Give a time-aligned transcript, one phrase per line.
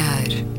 [0.00, 0.50] olhar.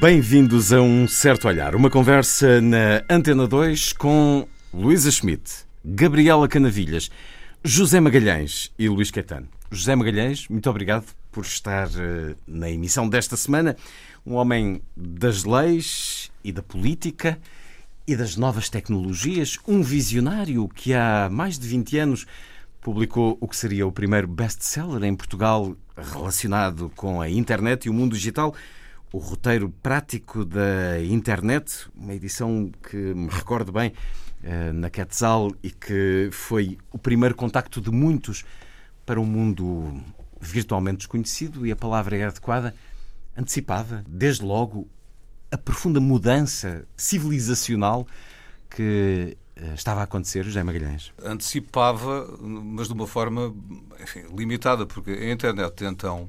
[0.00, 5.63] Bem-vindos a um certo olhar, uma conversa na Antena 2 com Luísa Schmidt,
[5.96, 7.08] Gabriela Canavilhas,
[7.62, 9.46] José Magalhães e Luís Caetano.
[9.70, 13.76] José Magalhães, muito obrigado por estar eh, na emissão desta semana.
[14.26, 17.38] Um homem das leis e da política
[18.08, 22.26] e das novas tecnologias, um visionário que há mais de 20 anos
[22.80, 27.94] publicou o que seria o primeiro best-seller em Portugal relacionado com a internet e o
[27.94, 28.52] mundo digital
[29.12, 33.92] o roteiro prático da internet, uma edição que me recordo bem
[34.74, 38.44] na Quetzal e que foi o primeiro contacto de muitos
[39.06, 40.02] para um mundo
[40.40, 42.74] virtualmente desconhecido e a palavra é adequada,
[43.36, 44.88] antecipava, desde logo,
[45.50, 48.06] a profunda mudança civilizacional
[48.68, 51.12] que eh, estava a acontecer, José Magalhães?
[51.22, 53.54] Antecipava, mas de uma forma
[54.00, 56.28] enfim, limitada, porque a internet então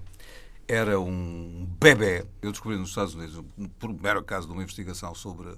[0.68, 2.26] era um bebê.
[2.42, 3.44] Eu descobri nos Estados Unidos,
[3.80, 5.50] por mero caso de uma investigação sobre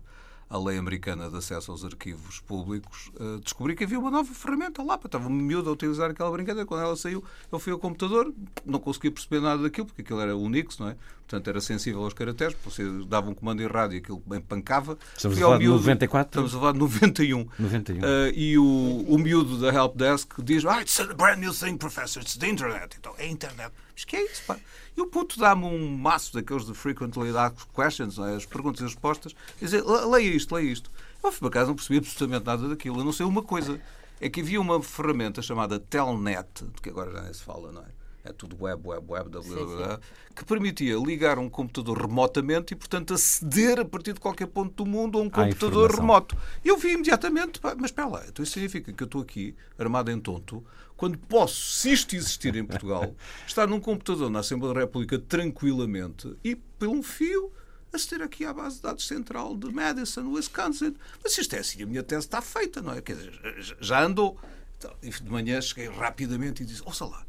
[0.49, 4.81] a lei americana de acesso aos arquivos públicos, uh, descobri que havia uma nova ferramenta
[4.81, 4.99] lá.
[5.03, 6.65] Estava miúdo a utilizar aquela brincadeira.
[6.65, 8.33] Quando ela saiu, eu fui ao computador,
[8.65, 10.97] não conseguia perceber nada daquilo, porque aquilo era Unix, não é?
[11.27, 12.55] Portanto, era sensível aos caracteres.
[12.63, 14.97] Você dava um comando em rádio e aquilo empancava.
[15.15, 16.29] Estamos a falar de 94?
[16.29, 17.47] Estamos a falar de 91.
[17.59, 17.99] 91.
[17.99, 21.75] Uh, e o, o miúdo da Help Desk diz ah, it's a brand new thing,
[21.75, 22.95] professor, it's the internet.
[22.97, 23.73] Então, é a internet.
[23.93, 24.57] Mas que é isso, pá?
[24.95, 28.35] E o puto dá-me um maço daqueles de frequently asked questions, é?
[28.35, 30.89] as perguntas e respostas, e dizer, leia isto, leia isto.
[31.21, 33.81] Eu fui para casa, não percebi absolutamente nada daquilo, a não sei uma coisa.
[34.21, 37.81] É que havia uma ferramenta chamada Telnet, de que agora já nem se fala, não
[37.81, 37.96] é?
[38.27, 39.99] É tudo web, web, web, www,
[40.35, 44.89] que permitia ligar um computador remotamente e, portanto, aceder a partir de qualquer ponto do
[44.89, 46.37] mundo a um computador remoto.
[46.63, 50.11] E eu vi imediatamente, mas espera lá, então isso significa que eu estou aqui, armado
[50.11, 50.63] em tonto,
[50.95, 53.15] quando posso, se isto existir em Portugal,
[53.47, 57.51] estar num computador na Assembleia da República tranquilamente e, pelo um fio,
[57.93, 60.95] aceder aqui à base de dados central de Madison, Wisconsin.
[61.23, 63.01] Mas isto é assim, a minha tese está feita, não é?
[63.01, 64.37] Quer dizer, já andou.
[64.77, 67.25] Então, de manhã cheguei rapidamente e disse: Ouça lá,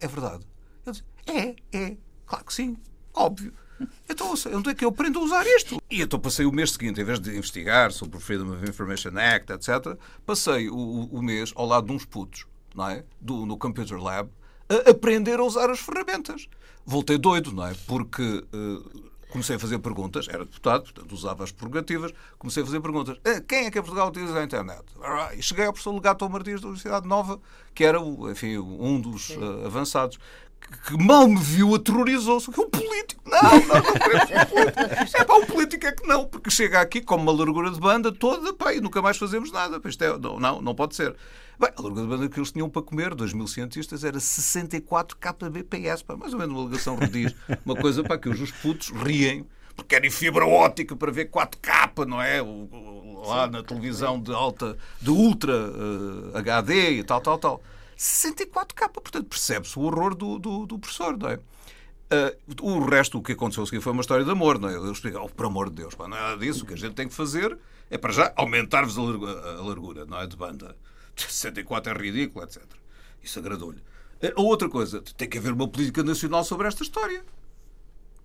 [0.00, 0.46] é verdade.
[0.86, 2.76] Ele disse: É, é, claro que sim,
[3.14, 3.52] óbvio.
[4.08, 5.82] Então, onde é que eu aprendo a usar isto?
[5.90, 9.18] E então passei o mês seguinte, em vez de investigar sobre o Freedom of Information
[9.18, 13.04] Act, etc., passei o, o mês ao lado de uns putos não é?
[13.20, 14.30] Do, no Computer Lab,
[14.68, 16.48] a aprender a usar as ferramentas.
[16.84, 17.74] Voltei doido, não é?
[17.86, 18.22] Porque
[18.52, 23.18] uh, comecei a fazer perguntas, era deputado, portanto usava as prerrogativas, comecei a fazer perguntas.
[23.24, 24.84] Eh, quem é que em Portugal utiliza a internet?
[25.36, 27.40] E cheguei ao professor Legato Martins da Universidade Nova,
[27.74, 27.98] que era
[28.30, 30.18] enfim, um dos uh, avançados,
[30.86, 32.50] que mal me viu aterrorizou-se.
[32.50, 33.22] O político?
[33.26, 35.16] Não, não, não queremos um político.
[35.16, 38.10] É pá, o político é que não, porque chega aqui com uma largura de banda
[38.10, 39.80] toda pá, e nunca mais fazemos nada.
[39.84, 41.14] Isto é, não, não, não pode ser.
[41.58, 45.16] Bem, a largura de banda que eles tinham para comer, 2 mil cientistas, era 64
[45.16, 47.34] kbps, pá, mais ou menos uma ligação rediz.
[47.64, 52.20] Uma coisa para que os putos riem porque querem fibra óptica para ver 4K, não
[52.20, 52.42] é?
[53.26, 57.62] Lá na televisão de alta, de ultra uh, HD e tal, tal, tal.
[58.02, 61.36] 64K, portanto percebe-se o horror do, do, do professor, não é?
[61.36, 64.74] Uh, o resto, o que aconteceu a foi uma história de amor, não é?
[64.74, 66.64] Eu explico, oh, por amor de Deus, pá, não é nada disso.
[66.64, 67.56] O que a gente tem que fazer
[67.88, 70.26] é, para já, aumentar-vos a, a, largura, não é?
[70.26, 70.76] De banda.
[71.16, 72.62] 64 é ridículo, etc.
[73.22, 73.82] Isso agradou-lhe.
[74.36, 77.24] A outra coisa, tem que haver uma política nacional sobre esta história.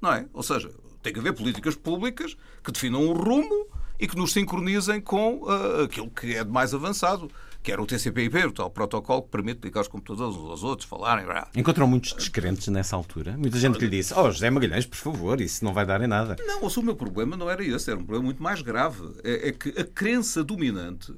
[0.01, 0.25] Não é?
[0.33, 0.71] Ou seja,
[1.01, 3.67] tem que haver políticas públicas que definam um rumo
[3.99, 7.31] e que nos sincronizem com uh, aquilo que é de mais avançado
[7.67, 10.87] que era o TCP/IP, o tal protocolo que permite ligar os computadores uns aos outros,
[10.87, 11.25] falarem.
[11.53, 13.35] Encontrou muitos descrentes nessa altura?
[13.37, 16.07] Muita gente que lhe disse: Oh, José Magalhães, por favor, isso não vai dar em
[16.07, 16.37] nada.
[16.47, 19.11] Não, o meu problema não era esse, era um problema muito mais grave.
[19.21, 21.13] É, é que a crença dominante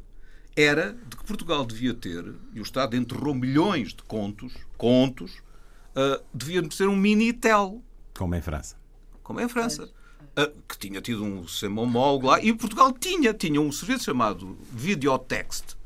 [0.55, 5.43] era de que Portugal devia ter, e o Estado enterrou milhões de contos, contos,
[5.95, 7.79] uh, devia ser um Minitel.
[8.17, 8.75] Como em França.
[9.21, 9.87] Como em França.
[10.35, 14.57] Uh, que tinha tido um sistema homólogo lá, e Portugal tinha, tinha um serviço chamado
[14.71, 15.77] Videotext,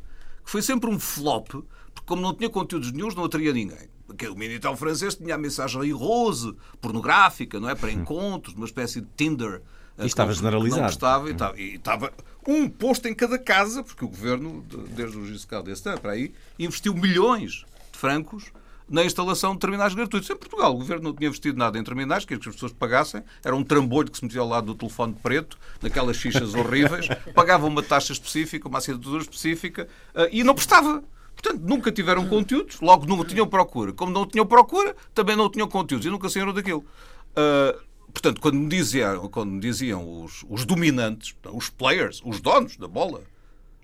[0.44, 1.50] que foi sempre um flop,
[1.94, 3.90] porque como não tinha conteúdos nenhums, não atraía ninguém.
[4.06, 7.75] Porque o Minitel francês tinha a mensagem rose, pornográfica, não é?
[7.75, 9.62] Para encontros, uma espécie de Tinder.
[9.98, 10.81] E estava generalizado.
[10.81, 12.13] Não estava, e estava, e estava
[12.48, 16.94] um posto em cada casa, porque o governo, desde o Giscard desse para aí, investiu
[16.94, 18.51] milhões de francos
[18.90, 20.30] na instalação de terminais gratuitos.
[20.30, 23.24] Em Portugal, o governo não tinha investido nada em terminais, queria que as pessoas pagassem.
[23.44, 27.66] Era um trambolho que se metia ao lado do telefone preto, naquelas fichas horríveis, pagava
[27.66, 31.04] uma taxa específica, uma assinatura específica uh, e não prestava.
[31.34, 33.92] Portanto, nunca tiveram conteúdos, logo não tinham procura.
[33.92, 36.86] Como não tinham procura, também não tinham conteúdos e nunca saíram daquilo.
[37.32, 37.80] Uh,
[38.14, 42.88] portanto, quando me diziam, quando me diziam os, os dominantes, os players, os donos da
[42.88, 43.22] bola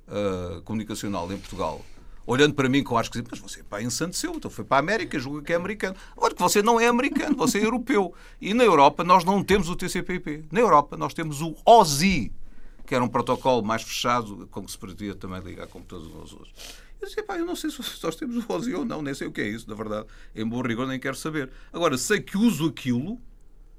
[0.08, 1.84] uh, comunicacional em Portugal,
[2.32, 5.18] olhando para mim com acho que mas você pá, ensandeceu, então foi para a América,
[5.18, 5.96] julga que é americano.
[6.16, 8.14] Agora que você não é americano, você é europeu.
[8.40, 10.46] E na Europa nós não temos o TCP/IP.
[10.52, 12.32] Na Europa nós temos o OSI,
[12.86, 16.34] que era um protocolo mais fechado com que se podia também ligar computadores uns aos
[16.34, 16.54] outros.
[17.02, 19.26] Eu disse, pá, eu não sei se nós temos o OSI ou não, nem sei
[19.26, 20.06] o que é isso, na verdade.
[20.36, 21.50] Em bom rigor nem quero saber.
[21.74, 23.20] Agora, sei que uso aquilo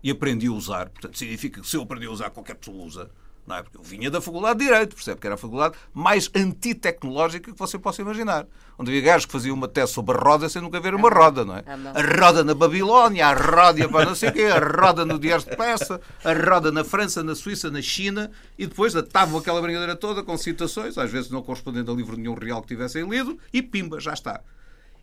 [0.02, 0.88] e aprendi a usar.
[0.88, 3.10] Portanto, significa que se eu aprendi a usar, qualquer pessoa usa.
[3.46, 3.62] Não é?
[3.62, 5.20] Porque eu vinha da Faculdade de Direito, percebe?
[5.20, 8.46] Que era a faculdade mais antitecnológica que você possa imaginar.
[8.78, 11.44] Onde havia gajos que faziam uma tese sobre a roda sem nunca ver uma roda,
[11.44, 11.64] não é?
[11.66, 15.44] A roda na Babilónia, a roda para não sei o quê, a roda no Diário
[15.44, 19.96] de Peça, a roda na França, na Suíça, na China, e depois atavam aquela brincadeira
[19.96, 23.60] toda com citações, às vezes não correspondendo a livro nenhum real que tivessem lido, e
[23.60, 24.40] pimba, já está.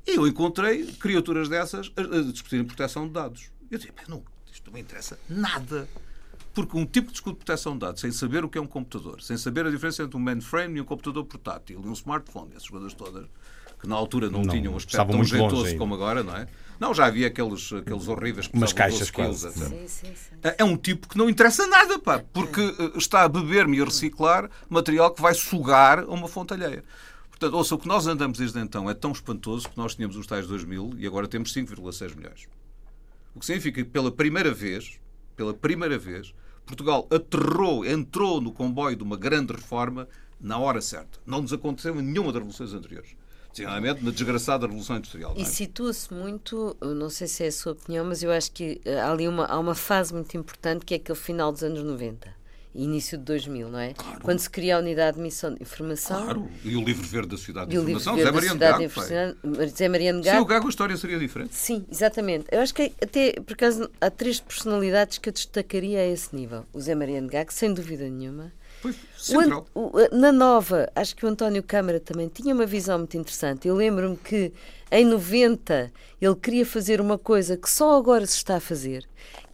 [0.07, 3.51] E eu encontrei criaturas dessas a discutirem proteção de dados.
[3.69, 5.87] Eu disse, não, isto não me interessa nada.
[6.57, 8.65] Porque um tipo de escudo de proteção de dados, sem saber o que é um
[8.65, 12.49] computador, sem saber a diferença entre um mainframe e um computador portátil e um smartphone,
[12.55, 13.27] essas coisas todas,
[13.79, 16.47] que na altura não, não tinham um aspecto tão jeitoso como agora, não é?
[16.79, 19.51] Não, já havia aqueles, aqueles horríveis que Umas caixas quase.
[19.51, 20.35] Sim, sim, sim.
[20.57, 23.85] É um tipo que não interessa nada, pá, porque eh, está a beber-me e a
[23.85, 26.83] reciclar material que vai sugar a uma fonte alheia.
[27.29, 30.25] Portanto, ouça, o que nós andamos desde então é tão espantoso que nós tínhamos os
[30.25, 32.47] tais 2 mil e agora temos 5,6 milhões.
[33.35, 34.99] O que significa que pela primeira vez,
[35.35, 36.33] pela primeira vez,
[36.67, 40.07] Portugal aterrou, entrou no comboio de uma grande reforma
[40.39, 41.19] na hora certa.
[41.25, 43.15] Não nos aconteceu em nenhuma das revoluções anteriores.
[43.53, 45.33] Sinceramente, na desgraçada Revolução Industrial.
[45.35, 45.41] É?
[45.41, 48.99] E situa-se muito, não sei se é a sua opinião, mas eu acho que eh,
[48.99, 52.37] há ali uma, há uma fase muito importante que é aquele final dos anos 90
[52.73, 53.93] início de 2000, não é?
[53.93, 54.19] Claro.
[54.21, 56.23] Quando se cria a unidade de missão de informação.
[56.23, 59.67] Claro, e o livro verde da Sociedade de Informação, Zé Mariano Gago.
[59.75, 60.35] Zé Mariano Gago.
[60.37, 61.55] Sem o Gago a história seria diferente.
[61.55, 62.45] Sim, exatamente.
[62.51, 66.65] Eu acho que até, por acaso, há três personalidades que eu destacaria a esse nível.
[66.73, 68.51] O Zé Mariano Gago, sem dúvida nenhuma.
[68.81, 68.95] Pois,
[69.73, 73.67] o, o, na nova, acho que o António Câmara também tinha uma visão muito interessante.
[73.67, 74.53] Eu lembro-me que
[74.91, 75.91] em 90
[76.21, 79.05] ele queria fazer uma coisa que só agora se está a fazer,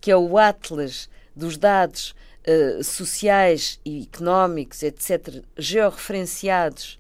[0.02, 2.14] que é o Atlas dos dados
[2.48, 7.00] uh, sociais e económicos, etc., georreferenciados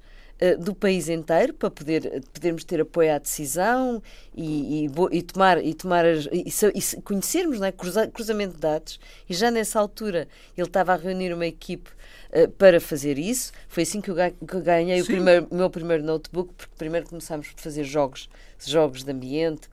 [0.59, 4.01] do país inteiro para poder, podermos ter apoio à decisão
[4.35, 7.71] e, e, e tomar, e, tomar as, e, e conhecermos não é?
[7.71, 8.99] Cruza, cruzamento de dados.
[9.29, 11.89] E já nessa altura ele estava a reunir uma equipe
[12.31, 13.51] uh, para fazer isso.
[13.67, 17.49] Foi assim que eu, que eu ganhei o, primeiro, meu primeiro notebook, porque primeiro começámos
[17.49, 18.29] por fazer jogos
[18.65, 19.67] jogos de ambiente.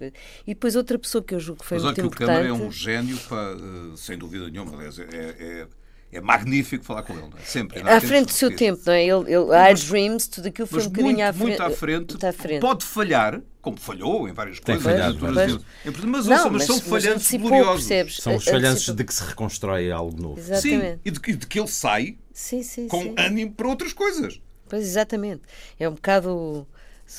[0.47, 2.29] E depois outra pessoa que eu julgo que foi Mas muito importante...
[2.29, 4.75] Mas o Câmara é um gênio, eh, sem dúvida nenhuma.
[4.75, 5.05] Aliás, é,
[5.39, 5.67] é,
[6.13, 7.43] é magnífico falar com ele, não é?
[7.45, 7.81] Sempre.
[7.81, 9.05] À frente do seu tempo, não é?
[9.05, 12.27] Ele, ele, mas, Dreams, tudo aquilo foi um bocadinho muito, à, frente, muito à, frente,
[12.27, 12.61] à frente.
[12.61, 14.93] Pode falhar, como falhou em várias Tem coisas.
[14.93, 15.35] Falhado, mas,
[16.05, 18.17] mas, não, mas, são falhanços gloriosos.
[18.17, 20.41] São os falhanços de que se reconstrói algo novo.
[20.41, 20.95] Exatamente.
[20.95, 23.15] Sim, e de, de, que ele sai sim, sim, com sim.
[23.17, 24.41] ânimo para outras coisas.
[24.69, 25.43] Pois, exatamente.
[25.79, 26.67] É um bocado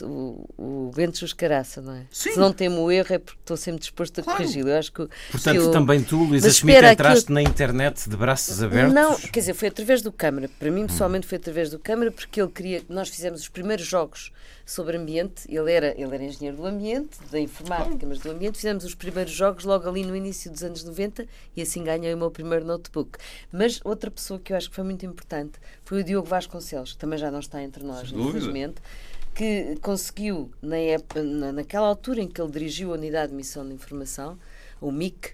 [0.01, 2.05] o, o vento juscaraça, não é?
[2.11, 2.31] Sim.
[2.31, 4.39] Se não temo o erro é porque estou sempre disposto a claro.
[4.39, 4.69] corrigi-lo.
[4.69, 5.71] Eu acho que, Portanto, que eu...
[5.71, 8.93] também tu, Luísa Schmidt, entraste na internet de braços abertos?
[8.93, 10.49] Não, quer dizer, foi através do Câmara.
[10.57, 12.81] Para mim, pessoalmente, foi através do Câmara porque ele queria...
[12.87, 14.31] Nós fizemos os primeiros jogos
[14.65, 15.43] sobre ambiente.
[15.49, 18.55] Ele era, ele era engenheiro do ambiente, da informática, mas do ambiente.
[18.57, 22.17] Fizemos os primeiros jogos logo ali no início dos anos 90 e assim ganhei o
[22.17, 23.17] meu primeiro notebook.
[23.51, 26.99] Mas outra pessoa que eu acho que foi muito importante foi o Diogo Vasconcelos, que
[26.99, 28.75] também já não está entre nós, infelizmente
[29.33, 33.73] que conseguiu, na época, naquela altura em que ele dirigiu a Unidade de Missão de
[33.73, 34.37] Informação,
[34.79, 35.33] o MIC,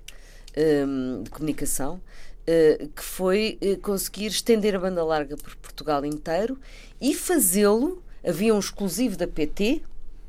[0.57, 6.59] um, de Comunicação, uh, que foi uh, conseguir estender a banda larga por Portugal inteiro
[6.99, 8.01] e fazê-lo.
[8.27, 9.81] Havia um exclusivo da PT,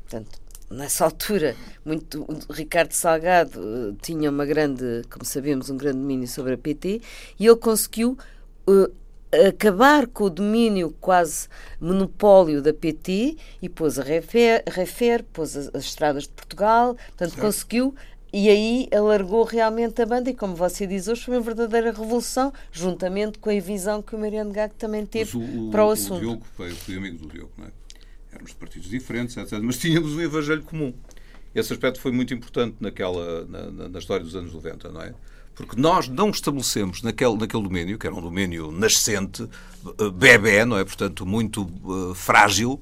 [0.03, 6.27] portanto, nessa altura, muito, Ricardo Salgado uh, tinha uma grande, como sabemos, um grande domínio
[6.27, 7.01] sobre a PT,
[7.39, 8.17] e ele conseguiu
[9.47, 11.47] acabar com o domínio quase
[11.79, 17.31] monopólio da PT e pôs a Refer, Refer pôs as, as estradas de Portugal, portanto
[17.31, 17.41] certo.
[17.41, 17.95] conseguiu
[18.31, 22.53] e aí alargou realmente a banda e como você diz hoje foi uma verdadeira revolução
[22.71, 26.17] juntamente com a visão que o Mariano Gago também teve o, para o, o assunto.
[26.17, 27.71] O Diogo, foi, fui amigo do Diogo, não é?
[28.31, 29.59] Éramos de partidos diferentes, etc.
[29.63, 30.93] Mas tínhamos um evangelho comum.
[31.55, 35.13] Esse aspecto foi muito importante naquela, na, na, na história dos anos 90, não é?
[35.59, 40.77] Porque nós não estabelecemos naquele, naquele domínio, que era um domínio nascente, eh, bebê, não
[40.77, 40.85] é?
[40.85, 42.81] Portanto, muito uh, frágil,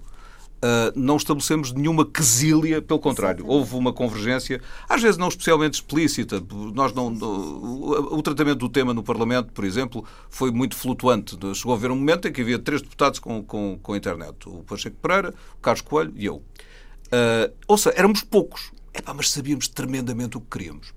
[0.58, 6.44] Uh, não estabelecemos nenhuma quesília, pelo contrário, houve uma convergência, às vezes não especialmente explícita.
[6.74, 11.38] Nós não, o, o, tratamento do tema no Parlamento, por exemplo, foi muito flutuante.
[11.54, 14.50] Chegou a haver um momento em que havia três deputados com, com, com a internet:
[14.50, 16.38] o Pacheco Pereira, o Carlos Coelho e eu.
[16.38, 20.92] Uh, ou seja, éramos poucos, Epá, mas sabíamos tremendamente o que queríamos.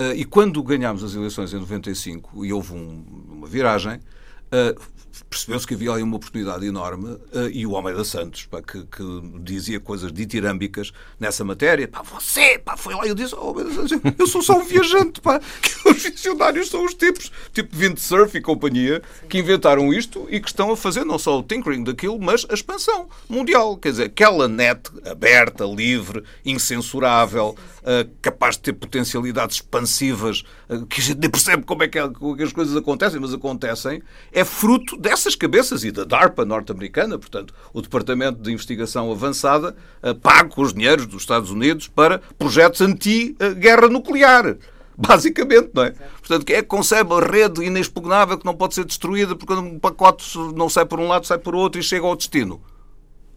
[0.00, 4.00] Uh, e quando ganhámos as eleições em 95 e houve um, uma viragem,
[5.34, 9.02] percebeu-se que havia ali uma oportunidade enorme uh, e o Almeida Santos, pá, que, que,
[9.40, 14.26] dizia coisas ditirâmbicas nessa matéria, pá, você, pá, foi lá eu disse, oh, Santos, eu
[14.26, 19.02] sou só um viajante, pá, que os visionários são os tipos, tipo Windsurf e companhia,
[19.28, 22.54] que inventaram isto e que estão a fazer não só o tinkering daquilo, mas a
[22.54, 30.44] expansão mundial, quer dizer, aquela net aberta, livre, incensurável, uh, capaz de ter potencialidades expansivas,
[30.68, 33.20] uh, que a gente nem percebe como é que, como é que as coisas acontecem,
[33.20, 39.10] mas acontecem, é fruto dessas cabeças e da DARPA norte-americana, portanto, o Departamento de Investigação
[39.10, 44.56] Avançada, uh, pago com os dinheiros dos Estados Unidos para projetos anti-guerra nuclear
[44.96, 45.90] basicamente, não é?
[45.90, 50.24] Portanto, é que concebe a rede inexpugnável que não pode ser destruída porque um pacote
[50.54, 52.60] não sai por um lado, sai por outro e chega ao destino.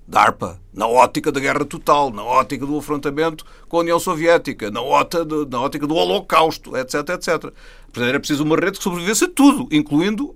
[0.07, 4.81] DARPA, na ótica da guerra total, na ótica do afrontamento com a União Soviética, na,
[4.81, 7.27] ótica do, na ótica do Holocausto, etc, etc.
[7.91, 10.33] Portanto, era preciso uma rede que sobrevivesse a tudo, incluindo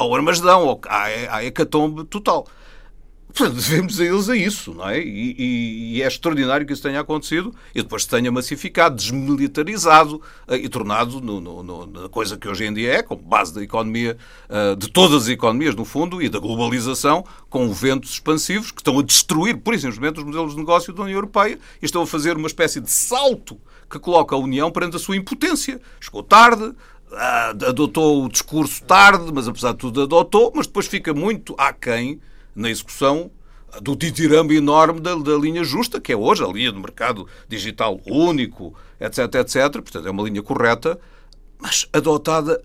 [0.00, 2.46] ao Armagedão, à, à hecatombe total.
[3.32, 4.98] Portanto, devemos a eles a isso, não é?
[4.98, 10.16] E, e, e, é extraordinário que isso tenha acontecido e depois se tenha massificado, desmilitarizado
[10.48, 13.54] uh, e tornado no, no, no, na coisa que hoje em dia é, como base
[13.54, 14.16] da economia,
[14.48, 18.98] uh, de todas as economias, no fundo, e da globalização, com ventos expansivos que estão
[18.98, 22.36] a destruir, por exemplo, os modelos de negócio da União Europeia e estão a fazer
[22.38, 25.80] uma espécie de salto que coloca a União perante a sua impotência.
[26.00, 26.72] Chegou tarde,
[27.66, 32.20] adotou o discurso tarde, mas apesar de tudo adotou, mas depois fica muito aquém
[32.54, 33.30] na execução
[33.80, 38.00] do ditirame enorme da, da, linha justa, que é hoje a linha do mercado digital
[38.06, 39.72] único, etc, etc.
[39.72, 40.98] Portanto, é uma linha correta,
[41.58, 42.62] mas adotada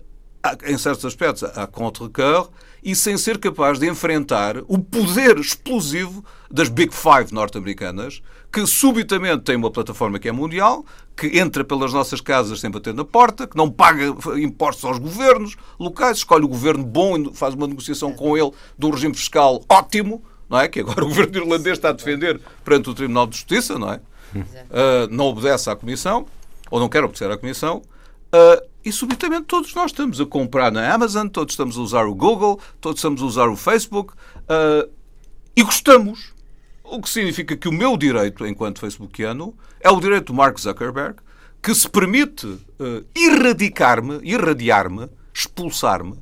[0.64, 2.48] em certos aspectos a contre-cœur
[2.82, 8.22] e sem ser capaz de enfrentar o poder explosivo das Big Five norte-americanas,
[8.56, 10.82] que subitamente têm uma plataforma que é mundial,
[11.14, 14.06] que entra pelas nossas casas sem bater na porta, que não paga
[14.40, 18.86] impostos aos governos locais, escolhe o governo bom e faz uma negociação com ele de
[18.86, 20.68] um regime fiscal ótimo, não é?
[20.68, 24.00] Que agora o governo irlandês está a defender perante o Tribunal de Justiça, não é?
[24.34, 26.24] Uh, não obedece à Comissão,
[26.70, 27.82] ou não quer obedecer à Comissão,
[28.32, 32.14] uh, e subitamente todos nós estamos a comprar na Amazon, todos estamos a usar o
[32.14, 34.90] Google, todos estamos a usar o Facebook, uh,
[35.54, 36.35] e gostamos.
[36.88, 41.16] O que significa que o meu direito, enquanto facebookiano, é o direito do Mark Zuckerberg,
[41.62, 46.14] que se permite uh, erradicar-me, irradiar-me, expulsar-me,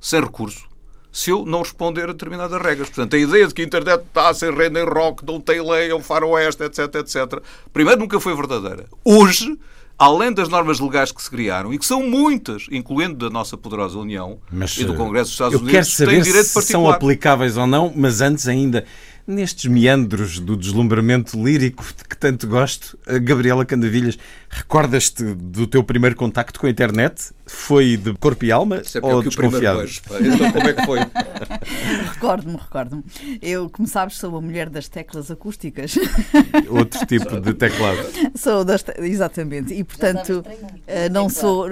[0.00, 0.68] sem recurso,
[1.12, 2.88] se eu não responder a determinadas regras.
[2.88, 5.90] Portanto, a ideia de que a internet está sem rede em rock, não tem lei,
[5.90, 8.84] é o faroeste, etc, etc, primeiro nunca foi verdadeira.
[9.04, 9.58] Hoje,
[9.98, 13.98] além das normas legais que se criaram, e que são muitas, incluindo da nossa poderosa
[13.98, 16.82] União mas, e do Congresso dos Estados eu Unidos, quero saber têm direito se particular.
[16.82, 18.84] são aplicáveis ou não, mas antes ainda
[19.30, 24.18] nestes meandros do deslumbramento lírico de que tanto gosto, Gabriela Candavilhas,
[24.48, 27.32] recordas-te do teu primeiro contacto com a internet?
[27.46, 29.82] Foi de corpo e alma é ou desconfiado?
[30.20, 30.98] Então como é que foi?
[32.12, 33.04] recordo-me, recordo-me.
[33.42, 35.96] Eu, como sabes, sou a mulher das teclas acústicas.
[36.70, 37.98] Outro tipo de teclado.
[38.36, 38.92] Sou das te...
[38.98, 39.74] exatamente.
[39.74, 40.44] E portanto,
[40.86, 41.68] eh, não sou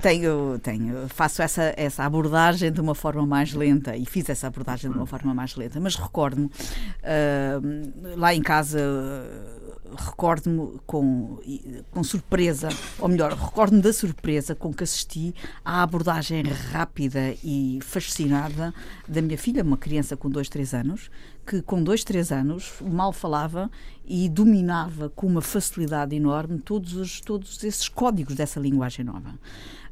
[0.00, 4.90] tenho, tenho faço essa essa abordagem de uma forma mais lenta e fiz essa abordagem
[4.90, 6.50] de uma forma mais lenta, mas recordo-me
[7.02, 8.80] uh, lá em casa
[9.96, 11.38] recordo-me com,
[11.90, 12.68] com surpresa,
[12.98, 18.72] ou melhor, recordo-me da surpresa com que assisti à abordagem rápida e fascinada
[19.06, 21.10] da minha filha, uma criança com 2, 3 anos,
[21.46, 23.70] que com 2, 3 anos mal falava
[24.04, 29.30] e dominava com uma facilidade enorme todos, os, todos esses códigos dessa linguagem nova.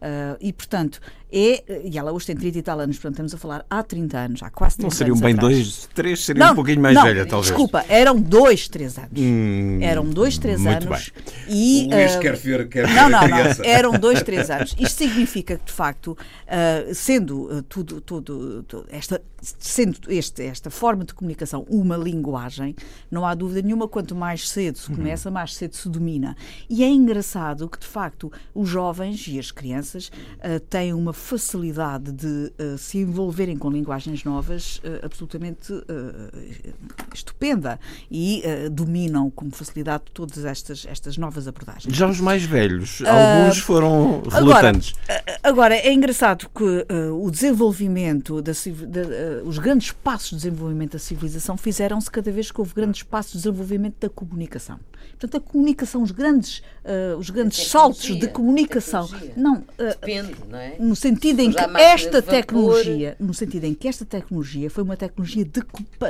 [0.01, 0.99] Uh, e, portanto,
[1.31, 1.63] é.
[1.85, 4.43] E ela hoje tem 30 e tal anos, portanto, estamos a falar há 30 anos,
[4.43, 5.55] há quase 30 Não seriam anos bem atrás.
[5.55, 7.49] dois, três, seriam não, um pouquinho mais não, velha, talvez.
[7.49, 9.11] Desculpa, eram dois, três anos.
[9.15, 11.13] Hum, eram dois, três muito anos.
[11.15, 11.25] Bem.
[11.49, 14.75] E, o Luís uh, quer ver, quer ver não, não, não, eram dois, três anos.
[14.79, 20.71] Isto significa que, de facto, uh, sendo uh, tudo, tudo, tudo, esta, sendo este, esta
[20.71, 22.75] forma de comunicação uma linguagem,
[23.11, 24.83] não há dúvida nenhuma, quanto mais cedo Uhum.
[24.83, 26.37] se começa, mais cedo se domina.
[26.69, 32.13] E é engraçado que, de facto, os jovens e as crianças uh, têm uma facilidade
[32.13, 35.73] de uh, se envolverem com linguagens novas uh, absolutamente
[37.15, 37.79] estupenda
[38.11, 41.95] e dominam com facilidade todas estas, estas novas abordagens.
[41.95, 44.95] Já os mais velhos, alguns foram relutantes.
[45.09, 48.53] Agora, agora é engraçado que o desenvolvimento, da,
[49.45, 53.39] os grandes passos de desenvolvimento da civilização fizeram-se cada vez que houve grandes passos de
[53.39, 54.79] desenvolvimento da comunicação.
[55.11, 59.09] Portanto, a comunicação, os grandes, uh, os grandes saltos de comunicação.
[59.37, 60.77] Não, uh, Depende, não é?
[60.79, 65.45] No sentido em que esta tecnologia, no sentido em que esta tecnologia foi uma tecnologia
[65.45, 65.63] de,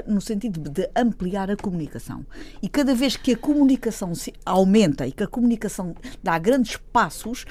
[0.07, 2.25] no sentido de ampliar a comunicação.
[2.63, 7.45] E cada vez que a comunicação se aumenta e que a comunicação dá grandes passos,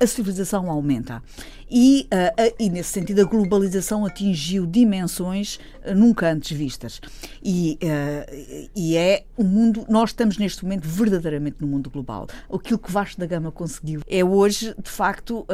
[0.00, 1.22] a civilização aumenta.
[1.70, 7.00] E, uh, e, nesse sentido, a globalização atingiu dimensões uh, nunca antes vistas.
[7.42, 12.26] E, uh, e é o um mundo, nós estamos neste momento verdadeiramente no mundo global.
[12.52, 15.46] Aquilo que Vasco da Gama conseguiu é hoje, de facto,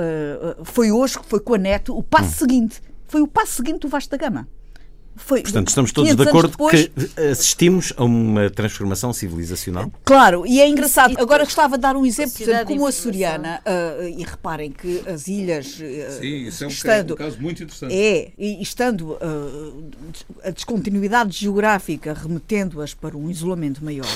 [0.64, 2.48] foi hoje, foi com a NET, o passo hum.
[2.48, 2.82] seguinte.
[3.06, 4.46] Foi o passo seguinte do Vasco da Gama.
[5.24, 6.88] Foi, Portanto, estamos todos de acordo depois...
[6.88, 9.92] que assistimos a uma transformação civilizacional?
[10.04, 11.14] Claro, e é engraçado.
[11.18, 15.02] Agora gostava de dar um exemplo, por exemplo, como a Soriana, uh, e reparem que
[15.06, 15.78] as ilhas.
[15.78, 17.94] Uh, Sim, isso é um, estando, um caso muito interessante.
[17.94, 19.90] É, e estando uh,
[20.42, 24.06] a descontinuidade geográfica remetendo-as para um isolamento maior,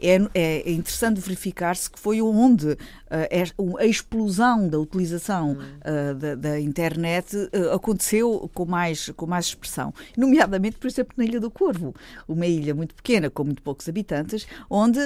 [0.00, 6.60] é, é interessante verificar-se que foi onde uh, a explosão da utilização uh, da, da,
[6.60, 9.92] internet uh, aconteceu com mais, com mais expressão.
[10.16, 11.94] Nomeadamente, por exemplo, na Ilha do Corvo,
[12.26, 15.00] uma ilha muito pequena, com muito poucos habitantes, onde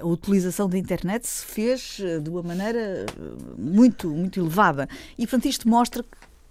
[0.00, 3.06] a utilização da internet se fez de uma maneira
[3.58, 4.88] muito, muito elevada.
[5.18, 6.04] E, portanto, isto mostra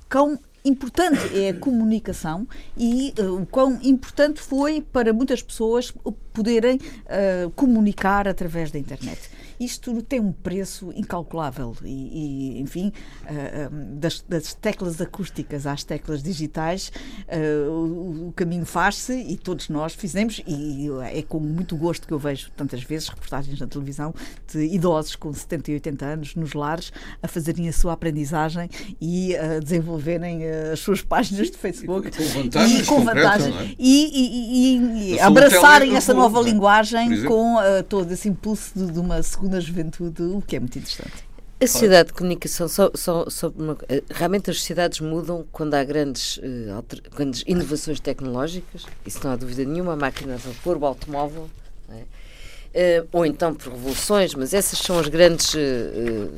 [0.09, 5.93] quão importante é a comunicação e uh, o quão importante foi para muitas pessoas
[6.33, 9.19] poderem uh, comunicar através da internet
[9.63, 12.91] isto tem um preço incalculável e, e enfim,
[13.23, 16.91] uh, das, das, teclas acústicas às teclas digitais,
[17.27, 22.13] uh, o, o, caminho faz-se e todos nós fizemos e é com muito gosto que
[22.13, 24.13] eu vejo tantas vezes reportagens na televisão
[24.51, 26.91] de idosos com 70 e 80 anos nos lares
[27.21, 30.41] a fazerem a sua aprendizagem e a desenvolverem
[30.71, 32.07] as suas páginas de Facebook.
[32.07, 33.75] E com vantagens, e, com vantagens, é?
[33.77, 39.21] e, e, e abraçarem essa nova linguagem com uh, todo esse impulso de, de uma
[39.21, 41.29] segunda na juventude, o que é muito interessante.
[41.59, 43.53] A sociedade de comunicação, só, só, só
[43.87, 46.39] eh, realmente as sociedades mudam quando há grandes,
[46.75, 51.47] alter, grandes inovações tecnológicas, isso não há dúvida nenhuma, a máquina a vapor, o automóvel,
[51.89, 53.01] é?
[53.01, 55.53] uh, ou então por revoluções, mas essas são as grandes,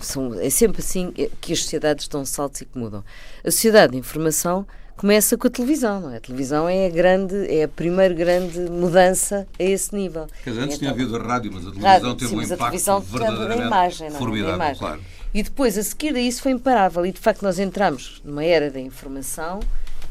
[0.02, 3.02] são, é sempre assim que as sociedades dão saltos e que mudam.
[3.46, 6.18] A sociedade de informação começa com a televisão, não é?
[6.18, 10.28] A televisão é a grande, é a primeira grande mudança a esse nível.
[10.44, 13.00] Quer dizer, antes então, tinha havido a rádio, mas a televisão rádio, teve um impacto
[13.02, 14.20] verdadeiramente imagem, não, é?
[14.20, 14.80] formidável, imagem.
[14.80, 15.02] claro.
[15.34, 17.06] E depois, a seguir a isso, foi imparável.
[17.06, 19.60] E, de facto, nós entramos numa era da informação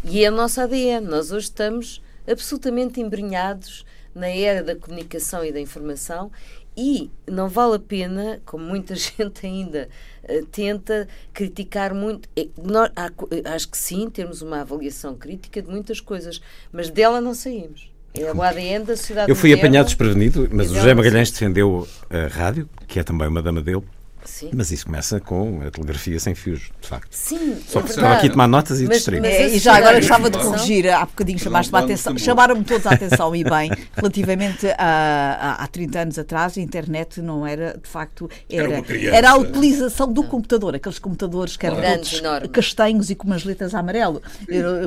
[0.03, 1.07] e é a nossa ADN.
[1.07, 6.31] Nós hoje estamos absolutamente embrenhados na era da comunicação e da informação
[6.77, 9.89] e não vale a pena, como muita gente ainda
[10.25, 12.29] uh, tenta criticar muito.
[12.37, 13.11] É, nós, há,
[13.55, 16.41] acho que sim, temos uma avaliação crítica de muitas coisas,
[16.73, 17.91] mas dela não saímos.
[18.15, 21.89] É o ADN da sociedade Eu fui moderna, apanhado desprevenido, mas o José Magalhães defendeu
[22.11, 23.83] a rádio, que é também uma dama dele,
[24.25, 24.51] Sim.
[24.55, 27.09] Mas isso começa com a telegrafia sem fios, de facto.
[27.11, 30.31] Sim, Só é estava aqui a tomar notas e distraí é, E já agora gostava
[30.31, 35.57] de corrigir, há bocadinho chamaste-me a atenção, chamaram-me todos a atenção e bem, relativamente a,
[35.59, 39.37] a, há 30 anos atrás, a internet não era, de facto, era, era, era a
[39.37, 44.23] utilização do computador, aqueles computadores que eram Grandes, castanhos e com umas letras amarelo.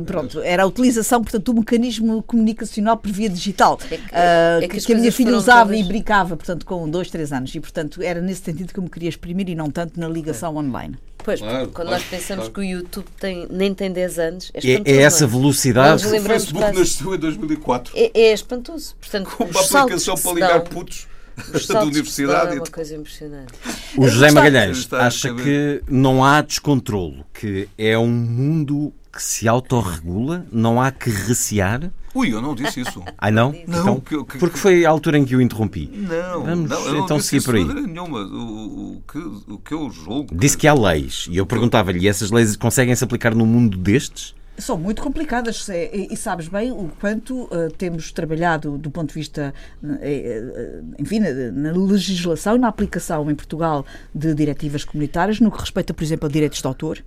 [0.06, 4.67] Pronto, era a utilização, portanto, do mecanismo comunicacional por via digital, é que, uh, é
[4.67, 5.80] que, que a minha filha usava todas...
[5.80, 7.54] e brincava, portanto, com dois, três anos.
[7.54, 10.08] E, portanto, era nesse sentido que eu me queria explicar exprimir e não tanto na
[10.08, 10.60] ligação é.
[10.60, 10.98] online.
[11.24, 12.54] Pois, claro, quando claro, nós pensamos claro.
[12.54, 16.06] que o YouTube tem, nem tem 10 anos, é, é, é essa velocidade.
[16.06, 17.94] O Facebook nasceu em 2004.
[17.96, 18.96] É, é espantoso.
[19.00, 21.08] Portanto, Com uma aplicação para ligar dão, putos
[21.68, 22.58] da universidade.
[22.58, 23.54] É uma coisa impressionante.
[23.98, 30.46] O José Magalhães acha que não há descontrolo, que é um mundo que se autorregula,
[30.52, 31.92] não há que recear.
[32.15, 33.04] Ui, eu não disse isso.
[33.17, 33.51] Ah, não?
[33.67, 33.82] Não.
[33.82, 35.89] Então, que, que, porque foi a altura em que o interrompi.
[35.91, 37.63] Não, Vamos não, eu então seguir por aí.
[37.63, 38.19] Nenhuma.
[38.19, 40.36] O, o, que, o que eu julgo.
[40.36, 41.28] Disse que há leis.
[41.30, 44.36] E eu perguntava-lhe: essas leis conseguem se aplicar no mundo destes?
[44.58, 49.15] São muito complicadas e, e sabes bem o quanto uh, temos trabalhado do ponto de
[49.15, 55.51] vista, uh, enfim, na, na legislação e na aplicação em Portugal de diretivas comunitárias no
[55.51, 57.04] que respeita, por exemplo, a direitos de autor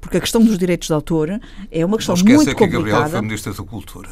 [0.00, 2.64] Porque a questão dos direitos de autor é uma questão Não esquece muito é que
[2.64, 3.10] a Gabriela complicada.
[3.10, 4.08] foi Ministra da Cultura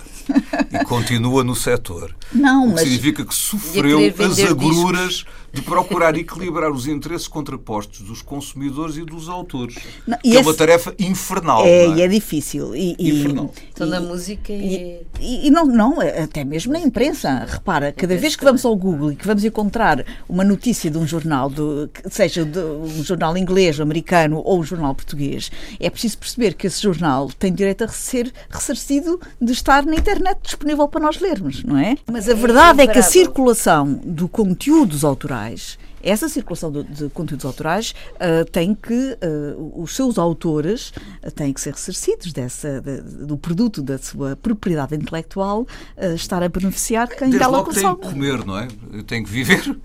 [0.80, 2.14] e continua no setor.
[2.32, 8.96] Não, mas- significa que sofreu as agruras de procurar equilibrar os interesses contrapostos dos consumidores
[8.96, 9.76] e dos autores.
[10.06, 11.66] Não, que e é uma esse- tarefa infernal.
[11.66, 12.74] É, não e é difícil.
[12.74, 13.52] E, e- Infernal.
[13.70, 15.06] Então, e- na música E, e...
[15.20, 17.46] e- e não, não, até mesmo na imprensa.
[17.46, 21.06] Repara, cada vez que vamos ao Google e que vamos encontrar uma notícia de um
[21.06, 25.41] jornal, do, seja de um jornal inglês, americano ou um jornal português,
[25.80, 30.38] é preciso perceber que esse jornal tem direito a ser ressarcido de estar na internet
[30.42, 31.96] disponível para nós lermos, não é?
[32.10, 37.94] Mas a verdade é que a circulação do conteúdos autorais essa circulação de, conteúdos autorais
[38.18, 43.36] ah, tem que, ah, os seus autores ah, têm que ser ressarcidos dessa, de- do
[43.36, 45.66] produto da sua propriedade intelectual
[46.14, 48.00] estar a beneficiar quem Desde dela logo têm consome.
[48.02, 48.68] que comer, não é?
[49.06, 49.62] Têm que viver.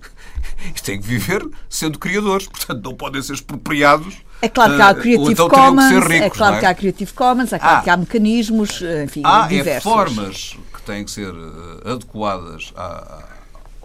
[0.76, 2.48] E têm que viver sendo criadores.
[2.48, 4.16] Portanto, não podem ser expropriados.
[4.40, 6.74] É claro que há ah, o Creative então Commons, ricos, é claro não que há
[6.74, 7.82] Creative Commons, é claro Ah.
[7.82, 9.82] que há mecanismos, ah, enfim, Há é diversos.
[9.82, 13.24] formas que têm que ser eh, adequadas à-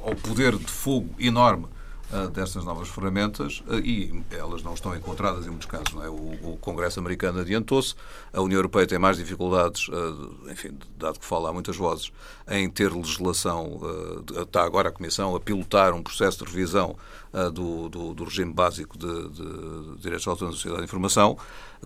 [0.06, 1.73] ao poder de fogo enorme eh,
[2.32, 5.94] destas novas ferramentas eh, e elas não estão encontradas em muitos casos.
[6.04, 6.10] É?
[6.10, 7.96] o, o Congresso americano adiantou-se,
[8.32, 12.12] a União Europeia tem mais dificuldades, eh, enfim, dado que fala há muitas vozes,
[12.48, 13.80] em ter legislação.
[14.36, 16.96] eh, está agora a Comissão a pilotar um processo de revisão
[17.34, 21.38] eh, do, do- do regime básico de, de direitos autor na sociedade de informação,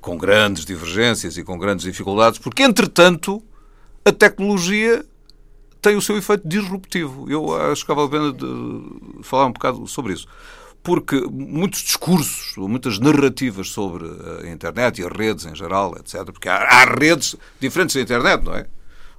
[0.01, 3.41] com grandes divergências e com grandes dificuldades, porque, entretanto,
[4.05, 5.05] a tecnologia
[5.81, 7.29] tem o seu efeito disruptivo.
[7.29, 10.27] Eu acho que vale a pena de falar um bocado sobre isso.
[10.83, 14.05] Porque muitos discursos, muitas narrativas sobre
[14.43, 18.55] a internet e as redes em geral, etc., porque há, redes diferentes da internet, não
[18.55, 18.67] é?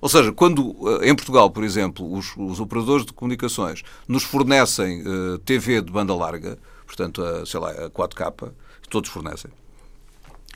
[0.00, 5.00] Ou seja, quando eh, em Portugal, por exemplo, os, os operadores de comunicações nos fornecem
[5.00, 8.52] eh, TV de banda larga, portanto, a, sei lá, a 4K,
[8.88, 9.50] todos fornecem,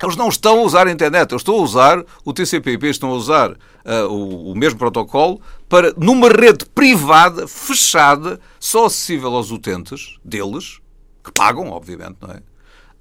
[0.00, 3.14] eles não estão a usar a internet, eles estão a usar o TCP/IP, estão a
[3.14, 10.18] usar ah, o, o mesmo protocolo para, numa rede privada, fechada, só acessível aos utentes
[10.24, 10.80] deles,
[11.22, 12.42] que pagam, obviamente, não é?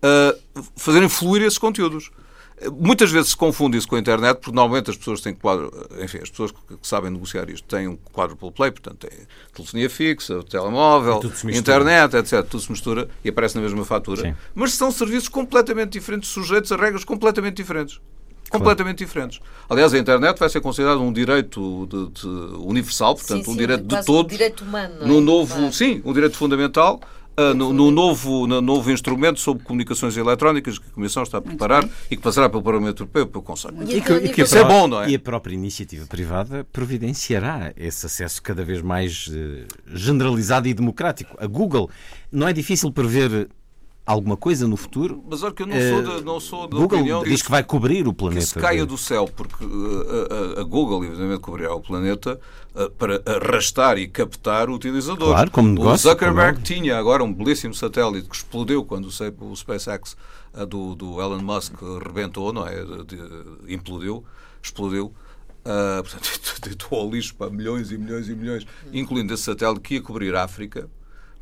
[0.01, 0.36] Ah,
[0.75, 2.12] fazerem fluir esses conteúdos.
[2.69, 5.71] Muitas vezes se confunde isso com a internet, porque normalmente as pessoas têm quadro,
[6.04, 9.19] enfim, as pessoas que que sabem negociar isto têm um quadruple play, portanto, tem
[9.54, 11.56] telefonia fixa, telemóvel, mistura.
[11.56, 12.43] internet, etc.
[12.47, 14.21] Tudo se mistura e aparece na mesma fatura.
[14.21, 14.36] Sim.
[14.54, 18.00] Mas são serviços completamente diferentes, sujeitos a regras completamente diferentes.
[18.50, 19.39] Completamente diferentes.
[19.69, 23.60] Aliás, a internet vai ser considerada um direito de- de universal, portanto, Sim, um sim,
[23.60, 24.26] direito de todos.
[24.26, 25.08] um direito humano, não é?
[25.08, 25.71] No novo, Claro.
[25.74, 27.00] sim, um direito fundamental.
[27.37, 31.41] Ah, no, no novo, no novo instrumento sobre comunicações eletrónicas que a Comissão está a
[31.41, 33.77] preparar e que passará pelo Parlamento Europeu e pelo Conselho.
[33.87, 35.09] E E que, e Isso é bom, não é?
[35.09, 41.37] E a própria iniciativa privada providenciará esse acesso cada vez mais eh, generalizado e democrático.
[41.39, 41.89] A Google,
[42.31, 43.49] não é difícil prever
[44.05, 45.23] alguma coisa no futuro?
[45.29, 47.43] Mas olha que eu não Eh, sou da, não sou da Google opinião diz isso-
[47.45, 48.45] que vai cobrir o que planeta.
[48.45, 52.39] se caia de- do céu, porque a, a- a Google, evidentemente, cobrirá o planeta
[52.97, 55.27] para arrastar e captar o utilizador.
[55.29, 59.55] Claro, como negócio, O Zuckerberg como tinha agora um belíssimo satélite que explodeu quando o,
[59.55, 60.15] SpaceX
[60.67, 62.83] do, do Elon Musk rebentou, não é?
[62.83, 64.23] De- de- implodiu,
[64.63, 65.13] explodiu.
[65.63, 69.93] Uh, portanto, deitou ao lixo para milhões e milhões e milhões, incluindo esse satélite que
[69.95, 70.89] ia cobrir a África,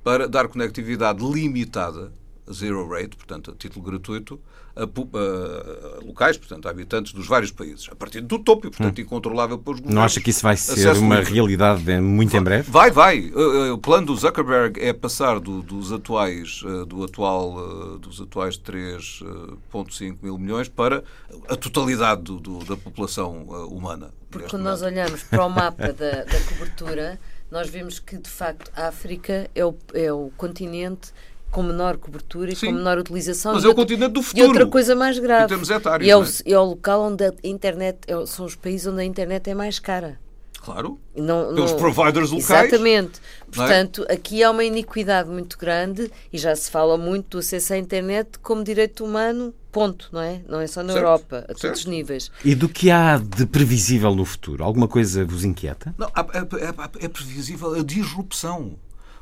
[0.03, 2.11] para dar conectividade limitada,
[2.51, 4.39] zero rate, portanto, a título gratuito,
[4.75, 8.69] a, a- a locais, portanto, a habitantes dos vários países, a partir do topo e,
[8.69, 9.95] portanto, incontrolável pelos governos.
[9.95, 11.33] Não acha que isso vai ser uma livre.
[11.33, 12.69] realidade muito em breve?
[12.71, 13.31] Vai, vai.
[13.73, 18.57] O plano do Zuckerberg é passar do- dos atuais, uh, do atual, uh, dos atuais
[18.57, 21.03] 3,5 mil milhões para
[21.47, 24.11] a totalidade do- do- da população humana.
[24.29, 27.19] Porque quando nós olhamos para o mapa da, da cobertura,
[27.51, 31.11] nós vemos que, de facto, a África é o, é o continente
[31.51, 32.67] com menor cobertura e Sim.
[32.67, 33.53] com menor utilização.
[33.53, 34.47] Mas e é o outra- continente do E futuro.
[34.47, 35.45] outra coisa mais grave.
[35.45, 36.27] Em termos etários, e é o, é?
[36.53, 39.79] é o local onde a internet, é são os países onde a internet é mais
[39.79, 40.19] cara.
[40.61, 40.99] Claro.
[41.15, 42.65] E Não, Pelos não- providers locais.
[42.67, 43.19] Exatamente.
[43.19, 43.55] É?
[43.55, 47.77] Portanto, aqui há uma iniquidade muito grande e já se fala muito do acesso à
[47.77, 50.41] internet como direito humano, ponto, não é?
[50.49, 51.75] Não é só na Certo, Europa, a todos certo.
[51.77, 52.29] os níveis.
[52.43, 54.61] E do que há de previsível no futuro?
[54.65, 55.95] Alguma coisa vos inquieta?
[55.97, 58.73] Não, é, é- é previsível a disrupção.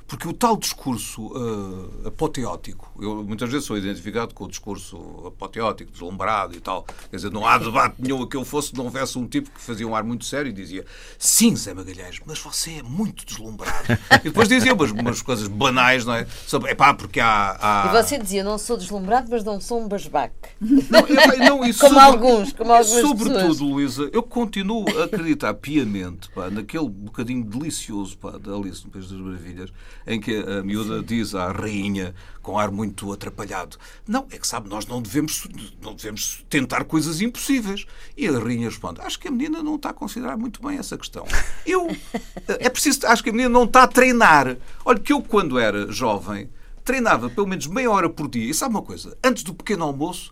[0.07, 5.91] Porque o tal discurso ah, apoteótico, eu muitas vezes sou identificado com o discurso apoteótico,
[5.91, 6.85] deslumbrado e tal.
[7.09, 9.49] Quer dizer, não há debate nenhum a que eu fosse se não houvesse um tipo
[9.51, 10.85] que fazia um ar muito sério e dizia:
[11.19, 13.93] Sim, Zé Magalhães, mas você é muito deslumbrado.
[14.21, 16.25] e depois dizia umas, umas coisas banais, não é?
[16.45, 17.57] Sobre, epá, porque há.
[17.59, 17.87] há...
[17.89, 20.49] E você dizia, não sou deslumbrado, mas não sou um basbaque.
[20.61, 23.59] Não, epá, não, e Como alguns, como algumas Sobretudo, pessoas.
[23.59, 29.09] Luísa, eu continuo a acreditar piamente pá, naquele bocadinho delicioso pá, da Alice no País
[29.09, 29.71] das Maravilhas,
[30.07, 34.69] em que a miúda diz à rainha, com ar muito atrapalhado, não, é que sabe,
[34.69, 35.47] nós não devemos,
[35.81, 37.85] não devemos tentar coisas impossíveis.
[38.15, 40.97] E a rainha responde, acho que a menina não está a considerar muito bem essa
[40.97, 41.25] questão.
[41.65, 41.95] Eu,
[42.47, 44.57] é preciso, acho que a menina não está a treinar.
[44.85, 46.49] Olha, que eu quando era jovem,
[46.85, 48.49] treinava pelo menos meia hora por dia.
[48.49, 49.17] E sabe uma coisa?
[49.21, 50.31] Antes do pequeno almoço,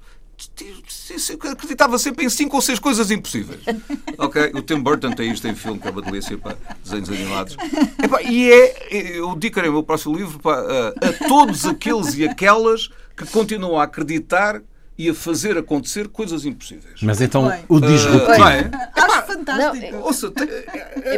[1.51, 3.61] acreditava sempre em cinco ou seis coisas impossíveis.
[4.17, 4.51] Ok?
[4.53, 7.57] O Tim Burton tem isto em filme, que é uma delícia para desenhos animados.
[8.29, 12.87] e é, eu dedicarei o meu próximo livro para, a, a todos aqueles e aquelas
[13.15, 14.61] que continuam a acreditar
[14.97, 17.01] e a fazer acontecer coisas impossíveis.
[17.01, 17.65] Mas então Bem.
[17.67, 18.41] o disruptivo.
[18.41, 18.71] Uh, é?
[18.95, 19.91] Acho fantástico.
[19.91, 21.15] Não, é, ouça, tem, é,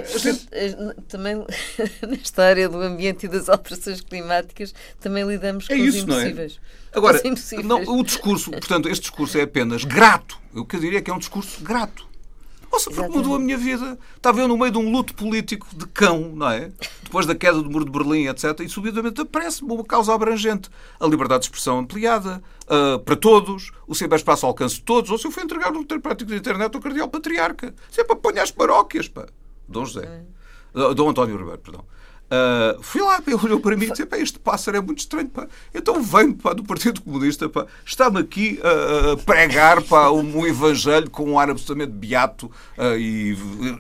[0.51, 0.73] é,
[1.08, 1.36] também
[2.01, 6.60] na história do ambiente e das alterações climáticas também lidamos com é isso, os impossíveis.
[6.98, 7.22] Agora,
[7.64, 10.40] não, o discurso, portanto, este discurso é apenas grato.
[10.54, 12.08] Eu que diria que é um discurso grato.
[12.72, 13.98] Nossa, porque mudou a minha vida.
[14.16, 16.72] Estava eu no meio de um luto político de cão, não é?
[17.04, 18.60] Depois da queda do muro de Berlim, etc.
[18.62, 20.70] E subitamente aparece-me uma causa abrangente.
[21.00, 25.10] A liberdade de expressão ampliada uh, para todos, o ciberespaço ao alcance de todos.
[25.12, 27.74] Ou se eu fui entregar no prático da internet ao Cardeal Patriarca.
[27.96, 29.28] Para apanhar as paróquias, pá.
[29.68, 30.24] Dom José.
[30.74, 31.86] Uh, Dom António Ribeiro, perdão.
[32.28, 35.30] Uh, fui lá, ele olhou para mim e disse: Este pássaro é muito estranho.
[35.30, 35.48] Pá.
[35.74, 37.50] Então vem pá, do Partido Comunista,
[37.86, 42.98] está-me aqui a, a pregar pá, um, um, evangelho com um ar absolutamente beato uh,
[42.98, 43.38] e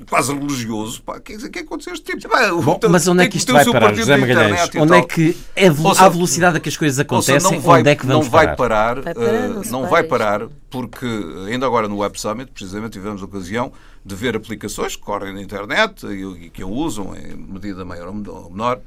[0.09, 1.03] quase religioso.
[1.05, 2.29] O que, que, que aconteceu este tipo?
[2.29, 4.69] Pá, Bom, mas onde é que isto vai parar, José Magalhães?
[4.75, 7.51] Onde é que é a velocidade a que as coisas acontecem?
[7.51, 8.67] Não vai, onde é que vamos não vai parar?
[8.67, 11.05] parar, vai parar uh, não vai parar, porque
[11.49, 13.71] ainda agora no Web Summit, precisamente, tivemos a ocasião
[14.03, 18.49] de ver aplicações que correm na internet e que a usam em medida maior ou
[18.49, 18.81] menor.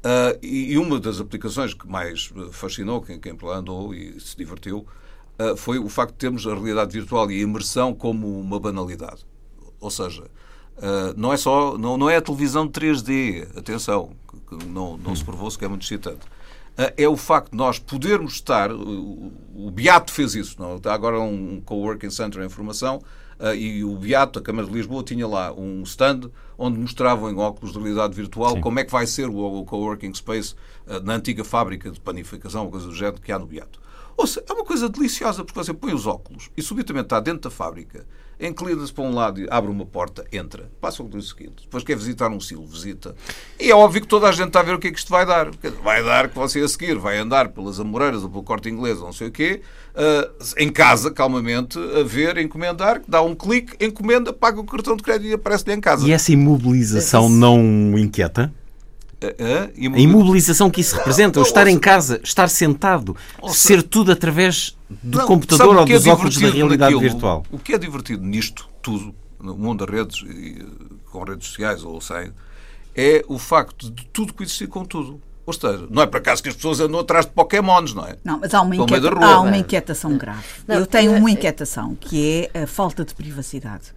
[0.00, 4.86] Uh, e, uma das aplicações que mais fascinou quem, quem lá andou e se divertiu
[5.38, 9.26] uh, foi o facto de termos a realidade virtual e a imersão como uma banalidade.
[9.78, 14.12] Ou seja, uh, não é só não, não é a televisão de 3D, atenção,
[14.48, 16.26] que, não, não se provou que é muito excitante.
[16.96, 20.76] É o facto de nós podermos estar, o, Beato fez isso, não?
[20.76, 23.02] está agora um coworking center em formação,
[23.38, 27.36] uh, e o Beato, a Câmara de Lisboa, tinha lá um stand onde mostravam em
[27.36, 28.60] óculos de realidade virtual Sim.
[28.60, 30.54] como é que vai ser o, coworking space
[30.86, 33.80] uh, na antiga fábrica de panificação, uma coisa do género, que há no Beato.
[34.16, 37.50] Ouça, é uma coisa deliciosa, porque você põe os óculos e subitamente está dentro da
[37.50, 38.06] fábrica
[38.40, 42.40] inclina-se para um lado, abre uma porta, entra, passa o seguinte, depois quer visitar um
[42.40, 43.14] silo, visita.
[43.58, 45.10] E é óbvio que toda a gente está a ver o que é que isto
[45.10, 45.50] vai dar.
[45.82, 49.06] Vai dar que você a seguir vai andar pelas Amoreiras ou pelo corte inglês, ou
[49.06, 49.60] não sei o quê,
[49.94, 54.96] uh, em casa, calmamente, a ver, a encomendar, dá um clique, encomenda, paga o cartão
[54.96, 56.06] de crédito e aparece-lhe em casa.
[56.06, 57.58] E essa imobilização não
[57.98, 58.52] inquieta?
[59.22, 63.14] A, imobilização que isso representa, o estar em casa, estar sentado,
[63.48, 67.44] ser tudo através do não, computador ou é dos é óculos da realidade naquilo, virtual.
[67.50, 70.24] O que é divertido nisto tudo, no mundo das redes,
[71.10, 72.32] com redes sociais ou sem,
[72.96, 75.20] é o facto de tudo coexistir com tudo.
[75.44, 78.16] Ou seja, não é por acaso que as pessoas andam atrás de pokémons, não é?
[78.22, 80.44] Não, mas há uma, inquieta, rua, há uma inquietação grave.
[80.66, 83.92] Não, Eu tenho uma inquietação, que é a falta de privacidade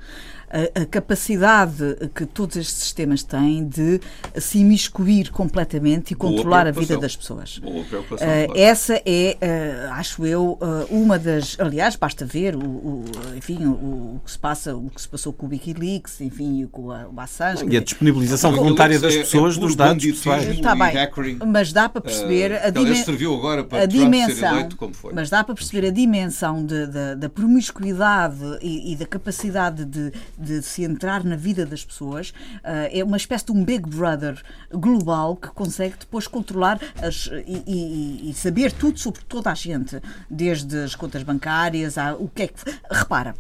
[0.54, 4.00] a, a, capacidade que todos estes sistemas têm de
[4.40, 7.58] se imiscuir completamente e controlar a vida das pessoas.
[7.58, 11.58] Boa uh, essa é, uh, acho eu, uh, uma das.
[11.60, 15.34] Aliás, basta ver o, o enfim, o, o, que se passa, o que se passou
[15.34, 17.66] com o WikiLeaks, enfim, com a, o Assange.
[17.68, 20.48] E a disponibilização voluntária das pessoas é, é dos dados pessoais.
[20.50, 24.54] Está bem, mas dá para perceber a, a dimensão.
[24.54, 24.78] Eleito,
[25.14, 30.12] mas dá para perceber a dimensão de, de, da promiscuidade e, e da capacidade de
[30.44, 34.42] de se entrar na vida das pessoas, uh, é uma espécie de um Big Brother
[34.72, 40.02] global que consegue depois controlar as, e, e, e, saber tudo sobre toda a gente,
[40.30, 42.54] desde as contas bancárias a o que é que.
[42.90, 43.34] Repara,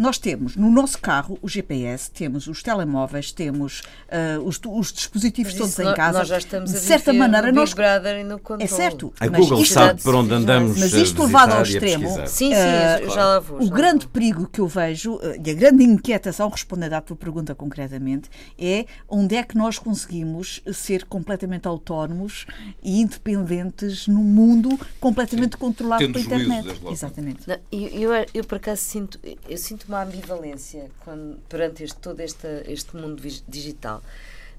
[0.00, 5.52] nós temos no nosso carro o GPS, temos os telemóveis, temos uh, os, os, dispositivos
[5.52, 6.20] todos em casa.
[6.20, 8.64] Nós já estamos de certa maneira, nós, Brother e no controle.
[8.64, 9.12] É certo.
[9.20, 10.78] A Google isto, sabe por onde andamos.
[10.78, 12.08] Mas isto levado ao extremo.
[12.26, 13.60] Sim, sim, uh, já lá vou.
[13.60, 14.12] Já o grande vou.
[14.12, 18.86] perigo que eu vejo uh, e a grande inquietação, respondendo à tua pergunta concretamente, é
[19.08, 22.46] onde é que nós conseguimos ser completamente autónomos
[22.82, 25.58] e independentes num mundo completamente sim.
[25.58, 26.80] controlado pela internet.
[26.90, 27.48] Exatamente.
[27.48, 32.20] Não, eu, eu, eu, por acaso sinto, eu sinto uma ambivalência quando, perante este, todo
[32.20, 34.02] este, este mundo digital.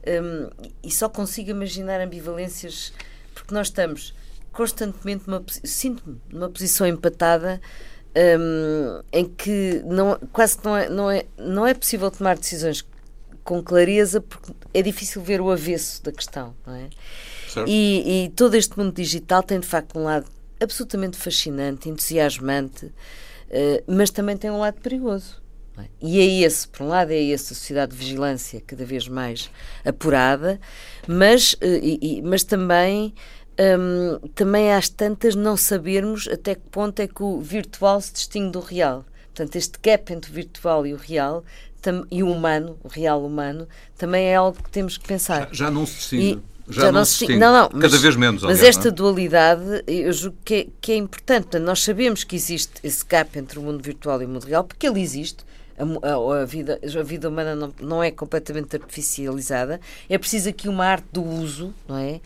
[0.07, 0.49] Um,
[0.83, 2.91] e só consigo imaginar ambivalências
[3.33, 4.15] porque nós estamos
[4.51, 7.61] constantemente numa, sinto-me numa posição empatada
[8.15, 12.85] um, em que não, quase que não é, não, é, não é possível tomar decisões
[13.43, 16.89] com clareza porque é difícil ver o avesso da questão, não é?
[17.67, 20.25] E, e, todo este mundo digital tem de facto um lado
[20.59, 22.93] absolutamente fascinante, entusiasmante, uh,
[23.87, 25.41] mas também tem um lado perigoso.
[25.77, 25.85] É?
[26.01, 29.49] E é esse, por um lado, é essa sociedade de vigilância cada vez mais
[29.83, 30.59] apurada,
[31.07, 33.13] mas, e, e, mas também.
[33.61, 38.53] Hum, também às tantas não sabermos até que ponto é que o virtual se distingue
[38.53, 39.05] do real.
[39.27, 41.43] Portanto, este gap entre o virtual e o real
[42.09, 45.47] e o humano, o real humano, também é algo que temos que pensar.
[45.51, 46.41] Já, já não se distingue.
[46.67, 47.39] Já, já, não, se distingue.
[47.39, 48.43] Não, não, Cada mas, vez menos.
[48.43, 48.91] Mas aliás, esta é?
[48.91, 51.43] dualidade, eu julgo que é, que é importante.
[51.43, 54.63] Portanto, nós sabemos que existe esse gap entre o mundo virtual e o mundo real,
[54.63, 55.43] porque ele existe.
[55.77, 59.79] A, a, a, vida, a vida humana não, não é completamente artificializada.
[60.09, 62.21] É preciso aqui uma arte do uso, não é?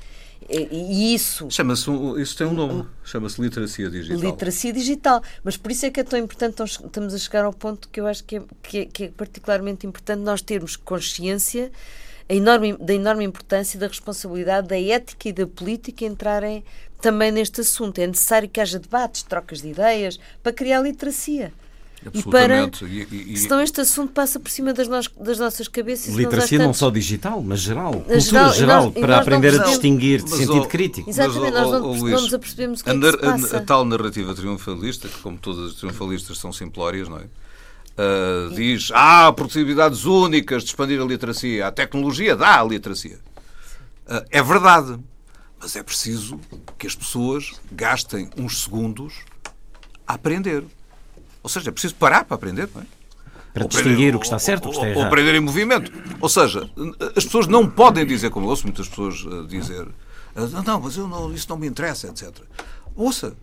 [0.47, 1.49] E isso.
[1.49, 4.31] Chama-se, isso tem um nome, chama-se literacia digital.
[4.31, 5.23] Literacia digital.
[5.43, 7.99] Mas por isso é que é tão importante, nós estamos a chegar ao ponto que
[7.99, 11.71] eu acho que é, que é, que é particularmente importante nós termos consciência
[12.29, 16.63] enorme, da enorme importância da responsabilidade da ética e da política entrarem
[17.01, 17.97] também neste assunto.
[17.99, 21.51] É necessário que haja debates, trocas de ideias, para criar literacia.
[22.13, 26.13] E para, e, e, senão este assunto passa por cima das, nos, das nossas cabeças.
[26.13, 27.93] Literacia não só digital, mas geral.
[27.93, 31.09] Cultura geral, geral nós, para aprender a distinguir de sentido crítico.
[31.09, 33.55] Exatamente, nós não, oh, não nos apercebemos o que, a, é que.
[33.55, 37.23] A, a, tal narrativa triunfalista, que como todas as triunfalistas são simplórias, não é?
[37.97, 41.67] Uh, diz, há possibilidades únicas de expandir a literacia.
[41.67, 43.17] A tecnologia dá a literacia.
[44.05, 44.99] Uh, é verdade.
[45.59, 46.39] Mas é preciso
[46.77, 49.15] que as pessoas gastem uns segundos
[50.05, 50.63] a aprender.
[51.45, 52.85] Ou seja, é preciso parar para aprender, não é?
[53.53, 55.01] Para ou distinguir aprender, o que está certo ou, o que está errado.
[55.01, 55.91] Ou aprender em movimento.
[56.19, 56.67] Ou seja,
[57.15, 59.87] as pessoas não podem dizer, como eu ouço muitas pessoas eh, dizer,
[60.35, 62.31] ah, não, mas eu não, isso não me interessa, etc.
[62.95, 63.35] Ouça,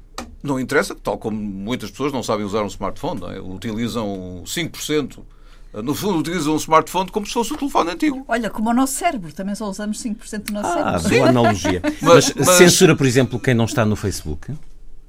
[0.42, 3.38] não interessa, tal como muitas pessoas não sabem usar um smartphone, não é?
[3.38, 5.20] utilizam 5%.
[5.72, 8.24] No fundo, utilizam um smartphone como se fosse um telefone antigo.
[8.26, 11.18] Olha, como o nosso cérebro, também só usamos 5% do nosso ah, cérebro.
[11.18, 11.82] Boa analogia.
[12.02, 14.52] mas, mas, censura, por exemplo, quem não está no Facebook?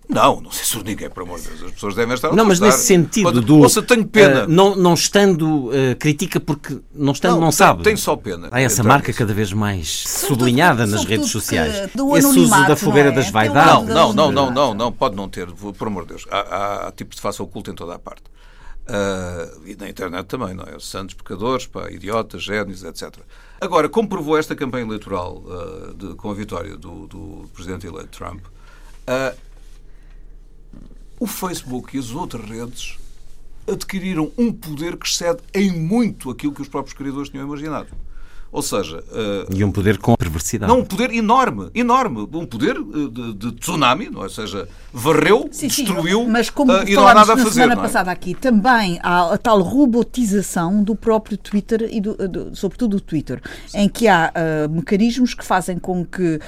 [0.08, 1.64] Não, não censuro ninguém, por amor de Deus.
[1.64, 3.60] As pessoas devem estar Não, mas nesse sentido Quando, do.
[3.60, 4.44] Ouça, tenho pena.
[4.44, 7.84] Uh, não, não estando, uh, critica porque não estando, não, não sabe.
[7.84, 8.50] Tenho só pena.
[8.52, 11.90] Há essa marca cada vez mais sublinhada nas redes sociais.
[11.96, 13.12] Do Esse uso da fogueira é?
[13.12, 13.88] das vaidades.
[13.88, 16.26] Não, não, não, não, não, pode não ter, por amor de Deus.
[16.30, 18.24] Há, há, há tipos de face oculta em toda a parte.
[18.84, 20.78] Uh, e na internet também, não é?
[20.78, 23.16] Santos pecadores, pá, idiotas, génios, etc.
[23.62, 28.10] Agora, como provou esta campanha eleitoral uh, de, com a vitória do, do presidente eleito
[28.10, 29.38] Trump, uh,
[31.24, 32.98] o Facebook e as outras redes
[33.66, 37.88] adquiriram um poder que excede em muito aquilo que os próprios criadores tinham imaginado.
[38.54, 39.04] Ou seja.
[39.12, 40.72] Uh, e um poder com perversidade.
[40.72, 42.30] Não, um poder enorme, enorme.
[42.32, 44.26] Um poder uh, de, de, tsunami, não é?
[44.26, 47.46] ou seja, varreu, sim, destruiu sim, mas como uh, e não há nada a fazer.
[47.46, 47.76] Na semana é?
[47.78, 53.02] passada aqui, também há a tal robotização do próprio Twitter e do, do, sobretudo do
[53.02, 53.80] Twitter, sim.
[53.80, 54.32] em que há
[54.70, 56.40] mecanismos que fazem com que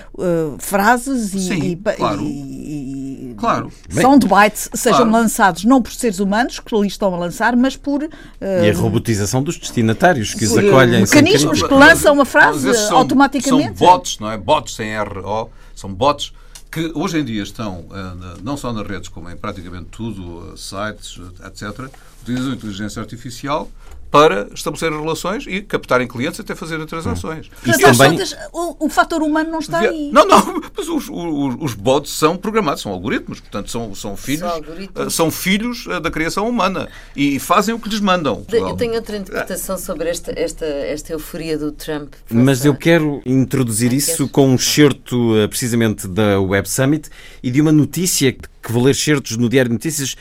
[0.59, 2.21] frases e, sim, e, claro.
[2.21, 3.71] e, e claro.
[3.89, 5.11] soundbites sejam claro.
[5.11, 8.03] lançados não por seres humanos que ali estão a lançar, mas por.
[8.03, 11.01] e a robotização dos destinatários que os acolhem.
[11.01, 13.79] Mecanismos que lançam lança uma frase são, automaticamente.
[13.79, 14.37] São bots, não é?
[14.37, 16.33] Bots sem RO, são bots
[16.71, 20.57] que hoje em dia estão eh, não só nas redes, como em praticamente tudo, eh,
[20.57, 21.89] sites, etc.,
[22.21, 23.69] utilizam inteligência artificial
[24.15, 27.47] para estabelecer relações e captarem clientes até fazerem transações.
[27.47, 27.49] Hum.
[27.65, 28.11] Mas também...
[28.11, 30.09] contas, o, o fator humano não está aí.
[30.09, 34.49] Não, não, mas os, os, os bots são programados, são algoritmos, portanto são, são filhos,
[34.95, 38.45] são, são filhos eh, da criação humana e fazem o que lhes mandam.
[38.49, 42.13] Eu tenho outra interpretação sobre esta, esta, esta euforia do Trump.
[42.29, 47.09] Mas eu quero introduzir ah, isso com um excerto eh, precisamente da Web Summit
[47.43, 50.15] e de uma notícia que vou ler certos no Diário de Notícias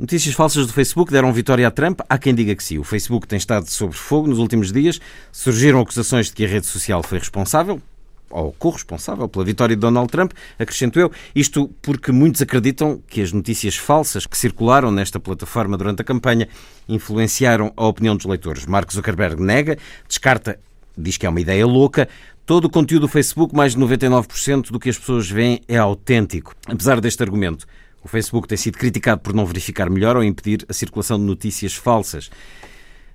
[0.00, 2.00] Notícias falsas do Facebook deram vitória a Trump.
[2.08, 2.78] Há quem diga que sim.
[2.78, 4.98] O Facebook tem estado sob fogo nos últimos dias.
[5.30, 7.82] Surgiram acusações de que a rede social foi responsável,
[8.30, 13.30] ou corresponsável pela vitória de Donald Trump, acrescento eu, isto porque muitos acreditam que as
[13.30, 16.48] notícias falsas que circularam nesta plataforma durante a campanha
[16.88, 18.64] influenciaram a opinião dos leitores.
[18.64, 19.76] Mark Zuckerberg nega,
[20.08, 20.58] descarta,
[20.96, 22.08] diz que é uma ideia louca.
[22.46, 26.54] Todo o conteúdo do Facebook, mais de 99% do que as pessoas veem, é autêntico.
[26.66, 27.66] Apesar deste argumento,
[28.02, 31.74] o Facebook tem sido criticado por não verificar melhor ou impedir a circulação de notícias
[31.74, 32.30] falsas.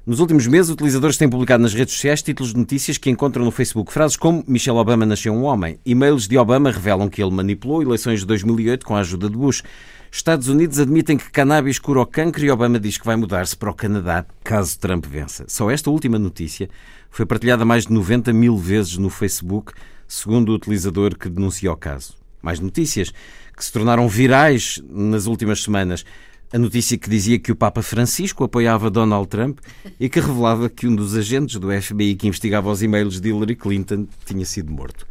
[0.06, 3.50] Nos últimos meses, utilizadores têm publicado nas redes sociais títulos de notícias que encontram no
[3.50, 5.80] Facebook frases como Michelle Obama nasceu um homem.
[5.84, 9.64] E-mails de Obama revelam que ele manipulou eleições de 2008 com a ajuda de Bush.
[10.12, 13.72] Estados Unidos admitem que cannabis cura o cancro e Obama diz que vai mudar-se para
[13.72, 15.46] o Canadá caso Trump vença.
[15.48, 16.70] Só esta última notícia
[17.10, 19.74] foi partilhada mais de 90 mil vezes no Facebook,
[20.08, 22.25] segundo o utilizador que denuncia o caso.
[22.46, 23.12] Mais notícias
[23.56, 26.06] que se tornaram virais nas últimas semanas.
[26.54, 29.60] A notícia que dizia que o Papa Francisco apoiava Donald Trump
[30.00, 33.56] e que revelava que um dos agentes do FBI que investigava os e-mails de Hillary
[33.56, 35.08] Clinton tinha sido morto.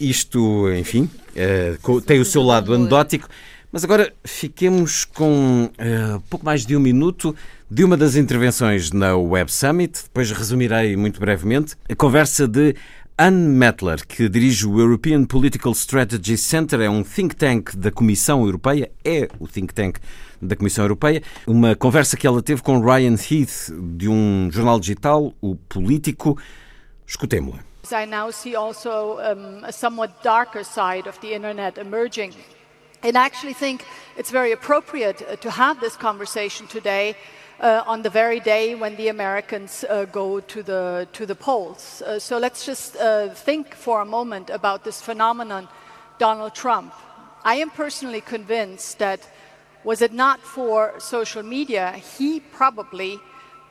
[0.00, 3.28] Isto, enfim, eh, tem o seu lado anedótico,
[3.72, 7.34] Mas agora fiquemos com uh, pouco mais de um minuto
[7.70, 10.02] de uma das intervenções na Web Summit.
[10.04, 12.76] Depois resumirei muito brevemente a conversa de
[13.18, 18.44] Anne Mettler, que dirige o European Political Strategy Center, é um think tank da Comissão
[18.44, 20.00] Europeia, é o think tank
[20.40, 21.22] da Comissão Europeia.
[21.46, 26.38] Uma conversa que ela teve com Ryan Heath, de um jornal digital, o Político.
[27.06, 27.60] Escutemo-la.
[27.92, 32.32] I now see also um, a somewhat darker side of the internet emerging.
[33.02, 33.84] And I actually think
[34.16, 37.14] it's very appropriate uh, to have this conversation today
[37.62, 42.02] uh, on the very day when the Americans uh, go to the, to the polls.
[42.02, 45.68] Uh, so let's just uh, think for a moment about this phenomenon,
[46.18, 46.92] Donald Trump.
[47.44, 49.20] I am personally convinced that
[49.84, 53.18] was it not for social media, he probably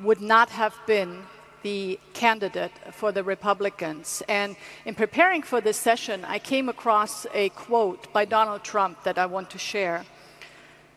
[0.02, 1.24] would not have been
[1.64, 4.24] the candidate for the Republicans.
[4.28, 9.18] And in preparing for this session, I came across a quote by Donald Trump that
[9.18, 10.06] I want to share.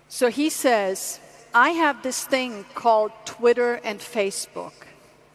[0.09, 1.21] So he says,
[1.57, 4.73] I have this thing called Twitter and Facebook.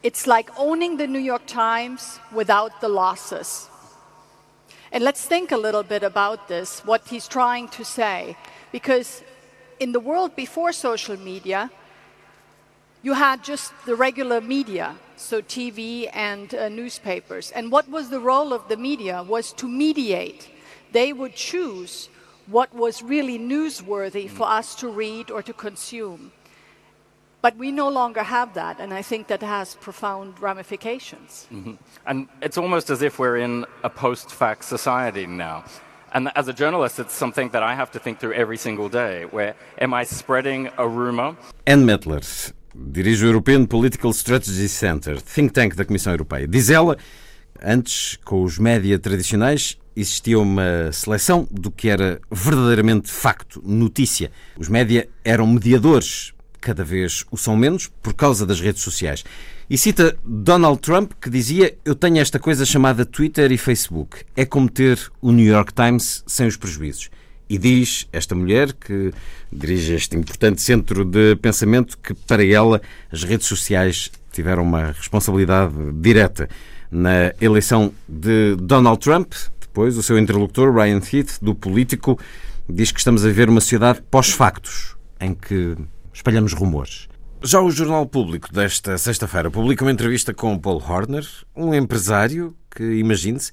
[0.02, 3.70] It's like owning the New York Times without the losses.
[4.92, 8.36] And let's think a little bit about this, what he's trying to say.
[8.70, 9.22] Because
[9.78, 11.70] in the world before social media,
[13.02, 17.50] you had just the regular media, so TV and uh, newspapers.
[17.52, 20.50] And what was the role of the media was to mediate.
[20.92, 22.10] They would choose
[22.50, 26.32] what was really newsworthy for us to read or to consume.
[27.42, 31.46] But we no longer have that, and I think that has profound ramifications.
[31.50, 31.74] Mm-hmm.
[32.06, 35.64] And it's almost as if we're in a post fact society now.
[36.12, 39.24] And as a journalist, it's something that I have to think through every single day.
[39.30, 41.36] Where am I spreading a rumor?
[41.64, 46.46] Anne Mettler, dirige o European Political Strategy Center, think tank da Comissão Europeia.
[46.46, 46.98] Diz ela,
[47.62, 54.30] antes, com os média tradicionais, existia uma seleção do que era verdadeiramente facto, notícia.
[54.56, 59.24] Os média eram mediadores, cada vez o são menos, por causa das redes sociais.
[59.68, 64.24] E cita Donald Trump, que dizia: Eu tenho esta coisa chamada Twitter e Facebook.
[64.34, 67.08] É como ter o New York Times sem os prejuízos.
[67.48, 69.12] E diz esta mulher, que
[69.52, 72.80] dirige este importante centro de pensamento, que para ela
[73.12, 76.48] as redes sociais tiveram uma responsabilidade direta
[76.90, 79.32] na eleição de Donald Trump.
[79.70, 82.18] Depois, o seu interlocutor, Ryan Heath, do Político,
[82.68, 85.76] diz que estamos a ver uma sociedade pós-factos, em que
[86.12, 87.08] espalhamos rumores.
[87.40, 92.82] Já o Jornal Público desta sexta-feira publica uma entrevista com Paul Horner, um empresário que,
[92.82, 93.52] imagine-se,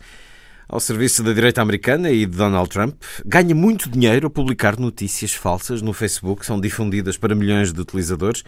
[0.67, 5.35] ao serviço da direita americana e de Donald Trump, ganha muito dinheiro a publicar notícias
[5.35, 8.43] falsas no Facebook, são difundidas para milhões de utilizadores.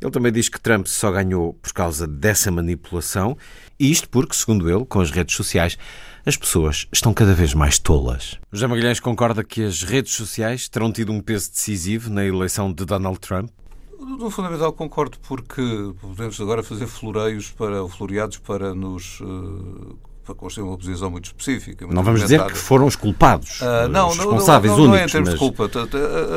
[0.00, 3.36] Ele também diz que Trump só ganhou por causa dessa manipulação,
[3.78, 5.76] e isto porque, segundo ele, com as redes sociais,
[6.24, 8.38] as pessoas estão cada vez mais tolas.
[8.52, 12.84] José Magalhães concorda que as redes sociais terão tido um peso decisivo na eleição de
[12.84, 13.50] Donald Trump?
[13.98, 15.62] No fundamental concordo, porque
[16.00, 21.84] podemos agora fazer floreios para, floreados para nos uh, para construir uma posição muito específica.
[21.84, 24.92] Muito não vamos dizer que foram os culpados, uh, não, os responsáveis não, não, não,
[24.92, 25.38] não é em termos mas...
[25.38, 25.70] de culpa.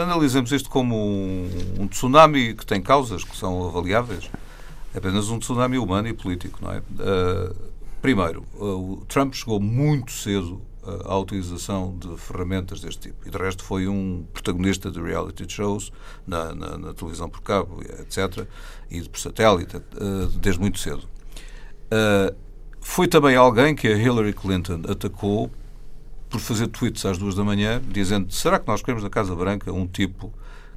[0.01, 4.29] Analisemos isto como um, um, tsunami que tem causas que são avaliáveis.
[4.93, 6.77] É apenas um tsunami humano e político, não é?
[6.77, 7.55] Uh,
[8.05, 10.61] primeiro, uh, o Trump chegou muito cedo
[11.05, 13.27] à utilização de ferramentas deste tipo.
[13.27, 15.91] E, de resto, foi um protagonista de reality shows
[16.27, 18.47] na, na, na televisão por cabo, etc.,
[18.91, 19.81] e por satélite,
[20.39, 21.09] desde muito cedo.
[22.79, 25.49] Foi também alguém que a Hillary Clinton atacou
[26.29, 29.71] por fazer tweets às duas da manhã, dizendo: será que nós queremos na Casa Branca
[29.73, 30.31] um tipo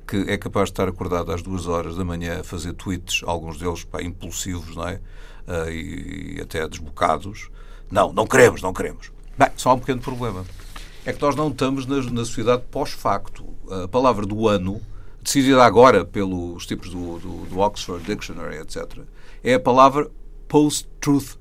[0.08, 3.58] que é capaz de estar acordado às duas horas da manhã a fazer tweets, alguns
[3.58, 5.00] deles pá, impulsivos, não é?
[5.46, 7.50] Uh, e, e, até desbocados.
[7.90, 9.12] Não, não queremos, não queremos.
[9.36, 10.44] Bem, só há um pequeno problema.
[11.04, 13.44] É que nós não estamos na, na sociedade pós-facto.
[13.84, 14.80] A palavra do ano,
[15.22, 18.98] decidida agora pelos tipos do, do, do Oxford Dictionary, etc.,
[19.44, 20.10] é a palavra
[20.48, 21.38] post-truth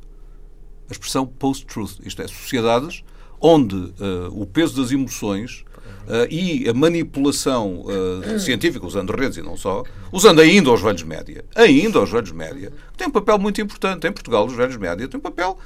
[0.89, 3.03] a expressão post-truth, isto é, sociedades
[3.39, 3.93] onde uh,
[4.31, 5.63] o peso das emoções
[6.07, 11.03] uh, e a manipulação uh, científica, usando redes e não só, usando ainda os velhos
[11.03, 14.07] média, ainda os velhos média, tem um papel muito importante.
[14.07, 15.57] Em Portugal, os velhos média têm um papel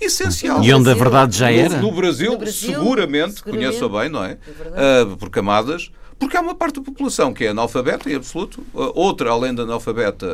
[0.00, 0.62] essencial.
[0.62, 1.76] E onde a verdade já era?
[1.76, 4.38] No, no, Brasil, no Brasil, seguramente, seguramente, conheço bem, não é?
[4.74, 8.64] é por camadas porque há uma parte da população que é analfabeta, em absoluto.
[8.72, 10.26] Outra, além da analfabeta,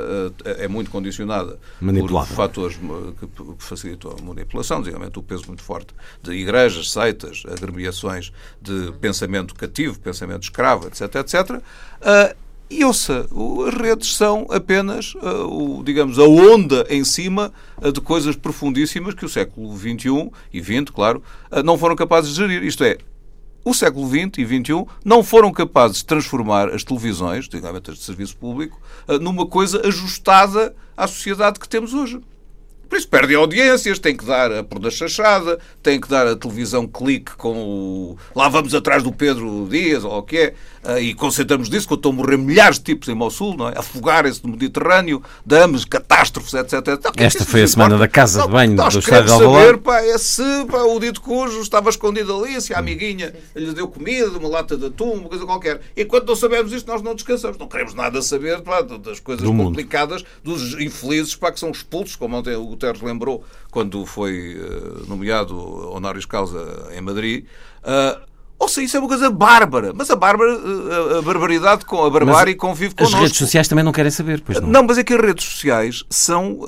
[0.45, 5.93] eh, é muito condicionada por fatores que facilitam a manipulação, desigualmente o peso muito forte
[6.23, 11.63] de igrejas, seitas, agremiações de pensamento cativo, pensamento escravo, etc, etc.
[12.01, 12.37] Eh,
[12.71, 13.27] e ouça,
[13.67, 17.53] as redes são apenas, eh, o, digamos, a onda em cima
[17.93, 21.23] de coisas profundíssimas que o século XXI e XX, claro,
[21.65, 22.63] não foram capazes de gerir.
[22.63, 22.99] Isto é,
[23.65, 28.05] o século XX e XXI não foram capazes de transformar as televisões, digamos as de
[28.05, 32.21] serviço público, eh, numa coisa ajustada à sociedade que temos hoje.
[32.93, 36.37] Por isso perdem audiências, tem que dar a por da chachada, tem que dar a
[36.37, 38.19] televisão clique com o...
[38.35, 40.55] Lá vamos atrás do Pedro Dias, ou o que é,
[41.01, 43.79] e concentramos disso, quando estão a morrer milhares de tipos em Mossul, não é?
[43.79, 46.75] afogarem-se no Mediterrâneo, damas, catástrofes, etc.
[46.89, 50.01] Então, é Esta foi a semana da casa de banho do Estado de saber, pá,
[50.01, 54.37] é se pá, o dito cujo estava escondido ali, se a amiguinha lhe deu comida,
[54.39, 55.81] uma lata de atum, uma coisa qualquer.
[55.97, 57.59] Enquanto não sabemos isto, nós não descansamos.
[57.59, 60.59] Não queremos nada saber pá, das coisas do complicadas, mundo.
[60.59, 65.57] dos infelizes pá, que são expulsos, como ontem o Guterres lembrou, quando foi uh, nomeado
[65.93, 67.45] honoris causa em Madrid.
[67.83, 68.32] Uh,
[68.63, 69.93] ou seja, isso é uma coisa bárbara.
[69.93, 73.17] Mas a, bárbara, eh, a barbaridade, com a barbárie convive connosco.
[73.17, 74.69] As redes sociais também não querem saber, pois não?
[74.69, 76.61] Não, mas é que as redes sociais são,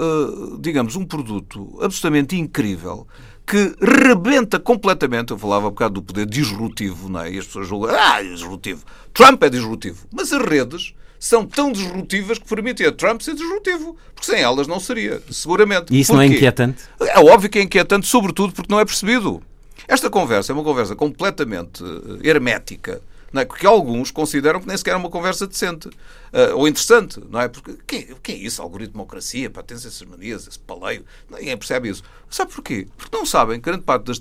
[0.59, 3.07] digamos, um produto absolutamente incrível
[3.47, 5.31] que rebenta completamente.
[5.31, 7.31] Eu falava um bocado do poder disruptivo, não é?
[7.31, 8.85] E as pessoas julgam, ah, é disruptivo.
[9.13, 10.05] Trump é disruptivo.
[10.13, 13.97] Mas as redes são tão disruptivas que permitem a Trump ser disruptivo.
[14.15, 15.95] Porque sem elas não seria, seguramente.
[15.95, 16.27] E isso Porquê?
[16.27, 16.83] não é inquietante?
[17.01, 19.41] É óbvio que é inquietante, sobretudo porque não é percebido.
[19.87, 23.03] Esta conversa é uma conversa completamente eh, hermética,
[23.35, 23.45] é?
[23.45, 27.49] porque alguns consideram que nem sequer é uma conversa decente uh, ou interessante, não é?
[27.49, 27.73] Porque
[28.13, 28.63] o que é isso?
[28.63, 32.03] Algoritmocracia, pá, tens essas manias, esse paleio, ninguém percebe isso.
[32.31, 32.87] Sabe porquê?
[32.97, 34.19] Porque não sabem que grande parte das,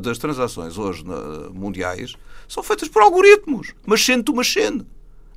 [0.00, 2.14] das transações hoje na, mundiais
[2.48, 4.86] são feitas por algoritmos, machine to machine.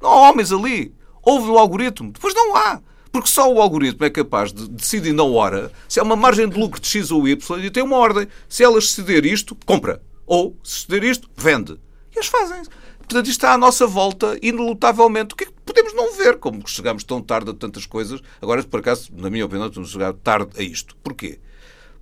[0.01, 0.93] Não há homens ali.
[1.23, 2.79] Houve o algoritmo, depois não há.
[3.15, 6.59] Porque só o algoritmo é capaz de decidir na hora se há uma margem de
[6.59, 8.27] lucro de X ou Y e tem uma ordem.
[8.49, 10.01] Se elas ceder isto, compra.
[10.25, 11.79] Ou, se ceder isto, vende.
[12.13, 12.61] E as fazem.
[12.97, 15.33] Portanto, isto está à nossa volta, inelutavelmente.
[15.33, 16.39] O que é que podemos não ver?
[16.39, 18.19] Como chegamos tão tarde a tantas coisas.
[18.41, 20.93] Agora, por acaso, na minha opinião, estamos a tarde a isto.
[20.97, 21.39] Porquê?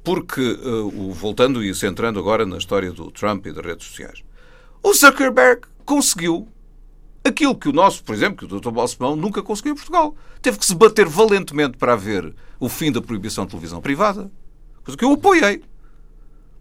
[0.03, 4.23] Porque, uh, voltando e centrando agora na história do Trump e das redes sociais,
[4.81, 6.47] o Zuckerberg conseguiu
[7.25, 8.69] Aquilo que o nosso, por exemplo, que o Dr.
[8.69, 10.15] Balsemão nunca conseguiu em Portugal.
[10.41, 14.29] Teve que se bater valentemente para haver o fim da proibição de televisão privada.
[14.83, 15.63] Coisa que eu apoiei.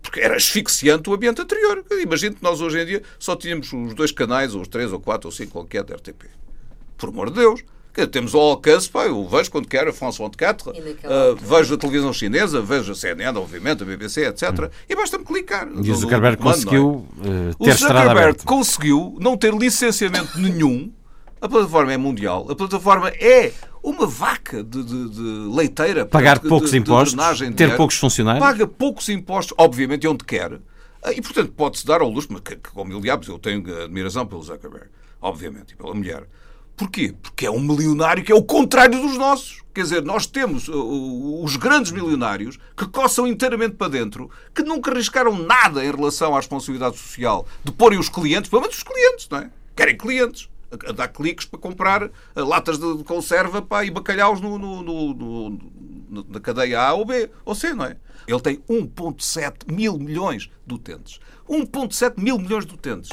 [0.01, 1.85] Porque era asfixiante o ambiente anterior.
[2.01, 5.01] Imagino que nós hoje em dia só tínhamos os dois canais, ou os três, ou
[5.01, 6.27] quatro, ou cinco, qualquer da RTP.
[6.97, 7.65] Por amor de Deus.
[8.11, 10.75] Temos ao alcance, pá, eu vejo quando quero a France 24, uh,
[11.37, 14.51] vejo a televisão chinesa, vejo a CNN, obviamente, a BBC, etc.
[14.51, 14.69] Hum.
[14.89, 15.69] E basta-me clicar.
[15.83, 17.51] E o Zuckerberg conseguiu é?
[17.51, 20.91] uh, ter O Zuckerberg conseguiu não ter licenciamento nenhum.
[21.39, 22.47] A plataforma é mundial.
[22.49, 26.07] A plataforma é uma vaca de, de, de leiteira.
[26.07, 28.43] Pagar de, poucos impostos, ter dinheiro, poucos funcionários.
[28.43, 30.61] Paga poucos impostos, obviamente, onde quer.
[31.03, 34.25] Ah, e, portanto, pode-se dar ao luxo, mas que, como mil diabos, eu tenho admiração
[34.25, 34.87] pelo Zuckerberg,
[35.21, 36.25] obviamente, e pela mulher.
[36.77, 37.15] Porquê?
[37.21, 39.63] Porque é um milionário que é o contrário dos nossos.
[39.75, 44.91] Quer dizer, nós temos uh, os grandes milionários que coçam inteiramente para dentro, que nunca
[44.91, 49.29] arriscaram nada em relação à responsabilidade social de porem os clientes, pelo menos os clientes,
[49.31, 49.51] não é?
[49.75, 50.49] Querem clientes.
[50.89, 55.59] A dar cliques para comprar uh, latas de conserva pá, e bacalhaus no, no, no,
[56.29, 57.97] na cadeia A ou B ou C, não é?
[58.27, 61.21] Ele tem 1,7 mil milhões de utentes.
[61.49, 63.11] 1,7 mil milhões de utentes.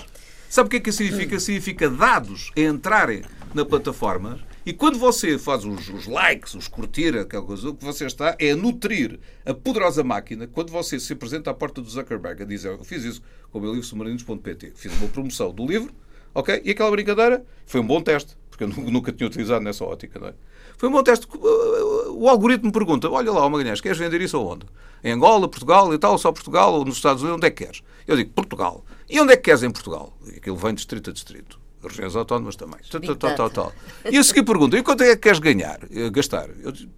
[0.49, 1.39] Sabe o que é que significa?
[1.39, 3.23] Significa dados a entrarem
[3.53, 7.83] na plataforma e quando você faz os, os, likes, os curtir, aquela coisa, o que
[7.83, 11.89] você está é a nutrir a poderosa máquina quando você se apresenta à porta do
[11.89, 13.21] Zuckerberg a dizer eu fiz isso
[13.51, 15.91] com o meu livro submarinos.pt, fiz uma promoção do livro,
[16.33, 16.61] ok?
[16.63, 20.27] E aquela brincadeira foi um bom teste, porque eu nunca tinha utilizado nessa ótica, não
[20.27, 20.33] é?
[20.77, 21.27] Foi um bom teste.
[22.11, 24.65] O algoritmo pergunta: olha lá, Magalhães, queres vender isso aonde?
[25.03, 27.81] Em Angola, Portugal e tal, só Portugal, ou nos Estados Unidos, onde é que queres?
[28.07, 28.85] Eu digo: Portugal.
[29.09, 30.17] E onde é que queres em Portugal?
[30.37, 32.79] Aquilo vem de distrito a distrito regiões autónomas também.
[32.89, 33.73] Tal, tal, tal, tal.
[34.09, 35.79] E a seguir pergunta, e quanto é que queres ganhar,
[36.11, 36.49] gastar?
[36.61, 36.91] Eu digo,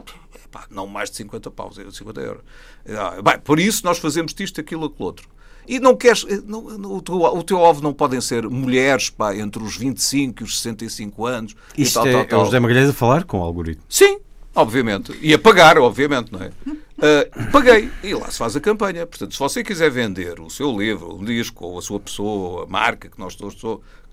[0.52, 2.44] pá, não mais de 50 paus, 50 euros.
[2.90, 5.30] Ah, bem, por isso nós fazemos isto, aquilo, aquilo outro.
[5.68, 6.26] E não queres.
[6.28, 10.42] Eh, não, o, teu, o teu alvo não podem ser mulheres pá, entre os 25
[10.42, 11.56] e os 65 anos.
[11.78, 12.40] Isto tal, é, tal, tal.
[12.40, 13.84] é o José Magalhães a falar com o algoritmo.
[13.88, 14.20] Sim,
[14.56, 15.18] obviamente.
[15.22, 16.52] E a pagar, obviamente, não é?
[16.68, 17.90] Uh, paguei.
[18.04, 19.06] E lá se faz a campanha.
[19.06, 22.68] Portanto, se você quiser vender o seu livro, um disco, ou a sua pessoa, a
[22.68, 23.56] marca que nós todos,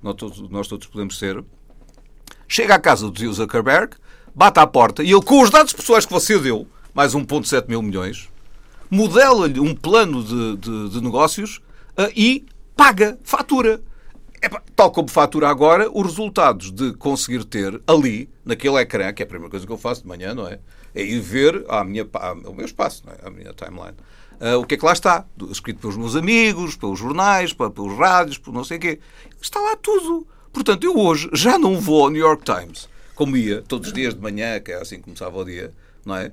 [0.03, 1.42] nós todos, nós todos podemos ser,
[2.46, 3.96] chega à casa do Zuckerberg,
[4.34, 7.82] bate à porta e ele, com os dados pessoais que você deu, mais 1,7 mil
[7.82, 8.28] milhões,
[8.90, 11.59] modela-lhe um plano de, de, de negócios
[11.96, 12.46] uh, e
[12.76, 13.80] paga, fatura.
[14.76, 19.28] Tal como fatura agora, os resultados de conseguir ter ali, naquele ecrã, que é a
[19.28, 20.61] primeira coisa que eu faço de manhã, não é?
[20.94, 22.09] É ir ver a minha,
[22.44, 23.16] o meu espaço, não é?
[23.26, 23.96] a minha timeline.
[24.41, 25.24] Uh, o que é que lá está?
[25.51, 29.01] Escrito pelos meus amigos, pelos jornais, pelos rádios, por não sei o quê.
[29.43, 30.26] Está lá tudo.
[30.53, 34.14] Portanto, eu hoje já não vou ao New York Times, como ia todos os dias
[34.14, 35.72] de manhã, que é assim que começava o dia,
[36.07, 36.30] não é?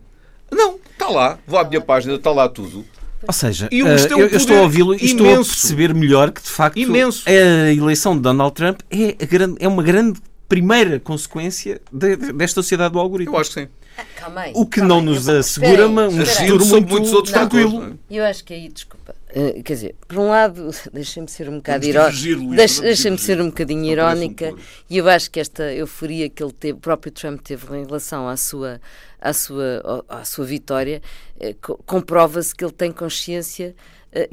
[0.52, 1.40] Não, está lá.
[1.48, 2.86] Vou à minha página, está lá tudo.
[3.28, 6.32] Ou seja, isto é um eu, eu estou a ouvi-lo e estou a perceber melhor
[6.32, 7.24] que, de facto, Imenso.
[7.28, 12.62] a eleição de Donald Trump é, grande- é uma grande primeira consequência de- de- desta
[12.62, 13.36] sociedade do algoritmo.
[13.36, 13.68] Eu acho que sim.
[14.16, 14.52] Calma aí.
[14.56, 15.06] O que calma não aí.
[15.06, 17.80] nos assegura uma- um futuro Sobre muito muitos outros tranquilo.
[17.82, 17.94] não é?
[18.10, 21.86] Eu acho que aí, desculpa, eh, quer dizer, por um lado, deixem-me ser um bocado
[21.86, 24.54] irónica, deixem-me ser um bocadinho irónica,
[24.90, 28.28] e eu acho que esta euforia que ele teve, o próprio Trump teve em relação
[28.28, 28.80] à sua,
[29.22, 31.02] à sua, à sua vitória,
[31.40, 33.76] eh, co- comprova-se que ele tem consciência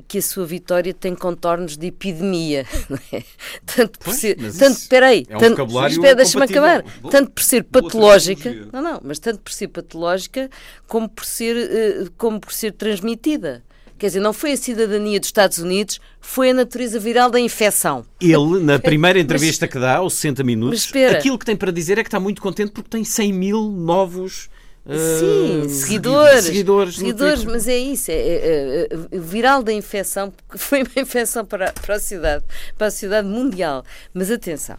[0.07, 2.67] que a sua vitória tem contornos de epidemia,
[3.13, 3.23] é?
[3.67, 6.85] Tanto por Pois, ser, mas tanto, isso espera aí, é um tanto, espera, deixa-me acabar,
[7.11, 10.49] tanto por ser patológica, não, não, mas tanto por ser patológica
[10.87, 13.63] como por ser, eh, como por ser transmitida.
[13.99, 18.05] Quer dizer, não foi a cidadania dos Estados Unidos, foi a natureza viral da infecção.
[18.21, 21.99] Ele, na primeira entrevista que dá, aos 60 Mas minutos, aquilo que tem para dizer
[21.99, 24.51] é que está muito contente porque tem 100 mil novos
[24.89, 26.45] eh, Sim, seguidores.
[26.45, 27.53] seguidores, seguidores Twitter.
[27.55, 28.11] mas é isso.
[28.11, 32.45] É, é, é, o viral da infecção, porque foi uma infecção para, para a sociedade,
[32.77, 33.85] para a sociedade mundial.
[34.13, 34.79] Mas atenção,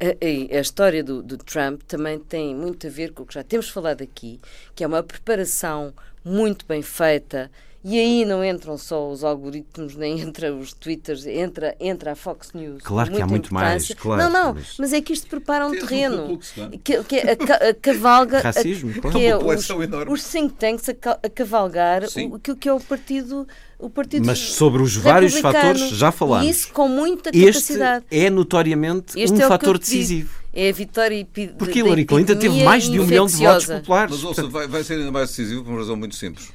[0.00, 3.34] a, a- a história do, do Trump também tem muito a ver com o que
[3.34, 4.40] já temos falado aqui,
[4.74, 5.92] que é uma preparação
[6.24, 7.50] muito bem feita.
[7.84, 12.52] E aí não entram só os algoritmos, nem entra os twitters, entra, entra a Fox
[12.54, 12.80] News.
[12.80, 15.72] Claro que há muito mais, claro, Não, não, mas- mas é que isto prepara um
[15.72, 16.38] terreno.
[16.84, 18.38] Que, que é a, a cavalga.
[18.38, 19.18] a- Racismo, claro.
[19.18, 20.12] que é Uma os, enorme.
[20.12, 20.92] os think tanks a,
[21.24, 22.28] a cavalgar Sim.
[22.28, 23.48] o, aquilo que é o partido.
[23.80, 26.46] O partido Mas sobre os vários fatores já falámos.
[26.46, 28.04] E isso com muita Este capacidade.
[28.12, 29.80] é notoriamente Este um é fator digo.
[29.80, 30.30] decisivo.
[30.54, 33.66] É a vitória epi- Porque da Hillary Clinton teve mais de um milhão de votos
[33.66, 34.14] populares.
[34.14, 36.48] Mas ouça, vai, vai ser ainda mais decisivo por uma razão muito simples.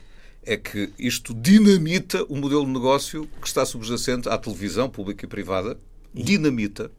[0.50, 5.28] É que isto dinamita o modelo de negócio que está subjacente à televisão pública e
[5.28, 5.78] privada.
[6.14, 6.90] Dinamita.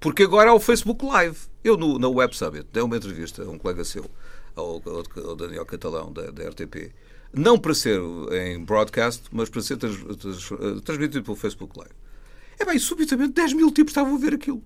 [0.00, 1.36] Porque agora há o Facebook Live.
[1.62, 4.10] Eu, no, na Web Summit, dei uma entrevista a um colega seu,
[4.54, 6.92] ao, ao- ao Daniel Catalão, da, da RTP.
[7.34, 8.00] Não para ser
[8.32, 11.92] em broadcast, mas para ser trans, trans- eh, transmitido pelo Facebook Live.
[12.58, 14.62] É bem, subitamente 10 mil tipos estavam a ver aquilo.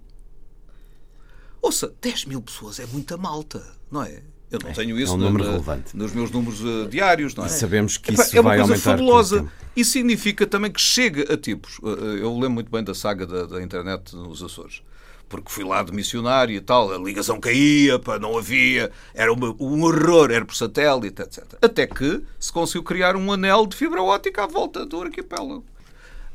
[1.60, 4.22] Ouça, 10 mil pessoas é muita malta, não é?
[4.50, 5.96] Eu não tenho isso um na- número na- relevante.
[5.96, 7.46] nos meus números eh, diários, não é?
[7.46, 9.36] E sabemos que isso é uma vai coisa aumentar com o fabulosa.
[9.38, 9.50] tempo.
[9.76, 11.78] Isso significa também que chega a tipos.
[11.84, 14.82] Eh, eh, Eu lembro muito bem da saga da, da internet nos Açores.
[15.28, 19.54] Porque fui lá de missionário e tal, a ligação caía, pá, não havia, era uma-
[19.60, 21.44] um horror, era por satélite, etc.
[21.62, 25.64] Até que se conseguiu criar um anel de fibra óptica à volta do arquipélago.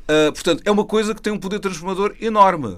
[0.08, 2.78] Uh, portanto, é uma coisa que tem um poder transformador enorme.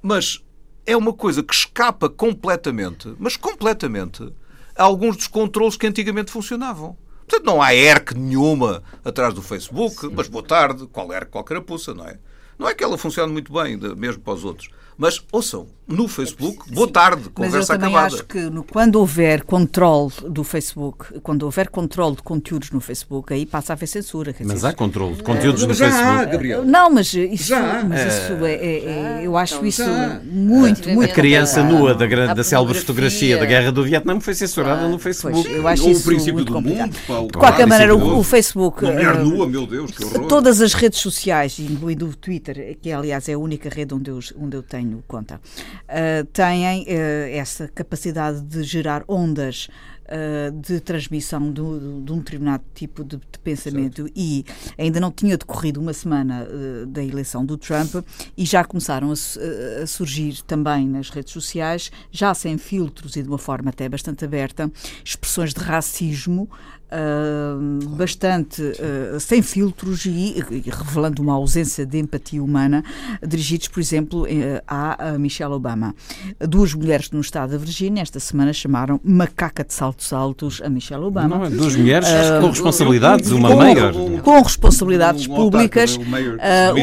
[0.00, 0.40] Mas
[0.86, 4.32] é uma coisa que escapa completamente, mas completamente,
[4.76, 6.96] alguns dos controles que antigamente funcionavam.
[7.26, 11.92] Portanto, não há ERC nenhuma atrás do Facebook, mas boa tarde, qual ERC, qual carapuça,
[11.92, 12.18] não é?
[12.58, 14.70] Não é que ela funcione muito bem, mesmo para os outros.
[14.96, 18.14] Mas, ouçam, no Facebook, boa tarde, Mas eu conversa também acabada.
[18.14, 23.32] acho que no- quando houver controle do Facebook, quando houver controle de conteúdos no Facebook,
[23.32, 24.32] aí passa a haver censura.
[24.32, 26.32] quer Mas dizer, há controle de conteúdos no Mas já há, Facebook.
[26.32, 26.64] Gabriel.
[26.64, 27.84] Não, mas isso, Já.
[27.84, 30.20] mas isso é, é- é- eu acho então, isso já.
[30.24, 34.18] muito, muito A criança Ah, nua da, grande, da célebre fotografia da Guerra do Vietnã
[34.20, 35.40] foi censurada no Facebook.
[35.44, 36.86] Pois, eu acho Ou o isso princípio muito do complicado.
[36.86, 38.84] mundo, pá, o De qualquer maneira, o, o Facebook.
[38.84, 40.26] Uma mulher eh, nua, meu Deus, que horror.
[40.26, 44.18] Todas as redes sociais, incluindo o Twitter, que aliás é a única rede onde eu,
[44.36, 45.40] onde eu tenho conta,
[45.88, 49.68] eh, têm eh, essa capacidade de gerar ondas
[50.08, 54.08] eh, de transmissão do- de um determinado tipo de, de pensamento.
[54.14, 54.44] E
[54.78, 56.46] ainda não tinha decorrido uma semana
[56.86, 57.94] da eleição do Trump
[58.36, 63.28] e já começaram a, a surgir também nas redes sociais, já sem filtros e de
[63.28, 64.70] uma forma até bastante aberta,
[65.04, 66.48] expressões de racismo
[66.90, 67.56] ah,
[67.96, 72.84] bastante ah, sem filtros e, e revelando uma ausência de empatia humana,
[73.26, 75.94] dirigidos, por exemplo, eh, à a Michelle Obama.
[76.40, 81.04] Duas mulheres no estado da Virgínia esta semana chamaram macaca de saltos altos a Michelle
[81.04, 81.36] Obama.
[81.36, 83.92] Não, é duas mulheres Ah, com responsabilidades, uma com, maior.
[84.22, 85.98] com responsabilidades públicas.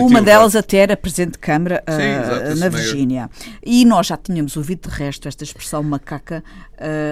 [0.01, 2.70] uma delas até era presidente de Câmara Sim, exato, esse na.
[2.70, 3.30] Virgínia.
[3.66, 6.43] E nós já tínhamos ouvido de resto esta expressão macaca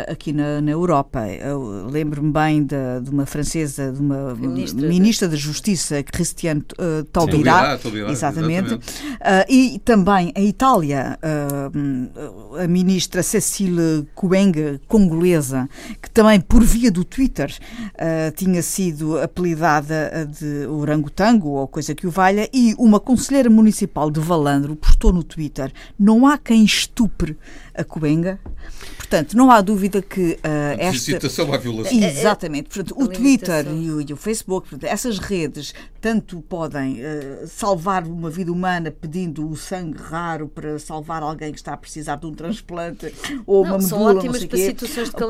[0.07, 1.27] aqui na, na Europa.
[1.27, 7.03] Eu lembro-me bem de, de uma francesa, de uma Ministra ministra da Justiça, Christiane uh,
[7.05, 7.79] Taubira,
[8.09, 8.79] exatamente, exatamente.
[9.19, 15.69] Ah, e também a Itália, ah, a ministra Cecile Coenga, congolesa,
[16.01, 17.53] que também por via do Twitter
[18.35, 24.19] tinha sido apelidada de orangotango ou coisa que o valha, e uma conselheira municipal de
[24.19, 27.37] Valandro postou no Twitter: não há quem estupre
[27.73, 28.39] a Coenga.
[28.97, 31.17] Portanto, não há dúvida que De esta.
[31.53, 31.97] À violação.
[31.97, 32.70] Exatamente.
[32.73, 38.05] Portanto, o Twitter e o, e o, Facebook, portanto, essas redes, tanto podem uh, salvar
[38.05, 42.25] uma vida humana pedindo o sangue raro para salvar alguém que está a precisar de
[42.25, 43.13] um transplante
[43.45, 44.75] ou não, uma medula, não sei quê.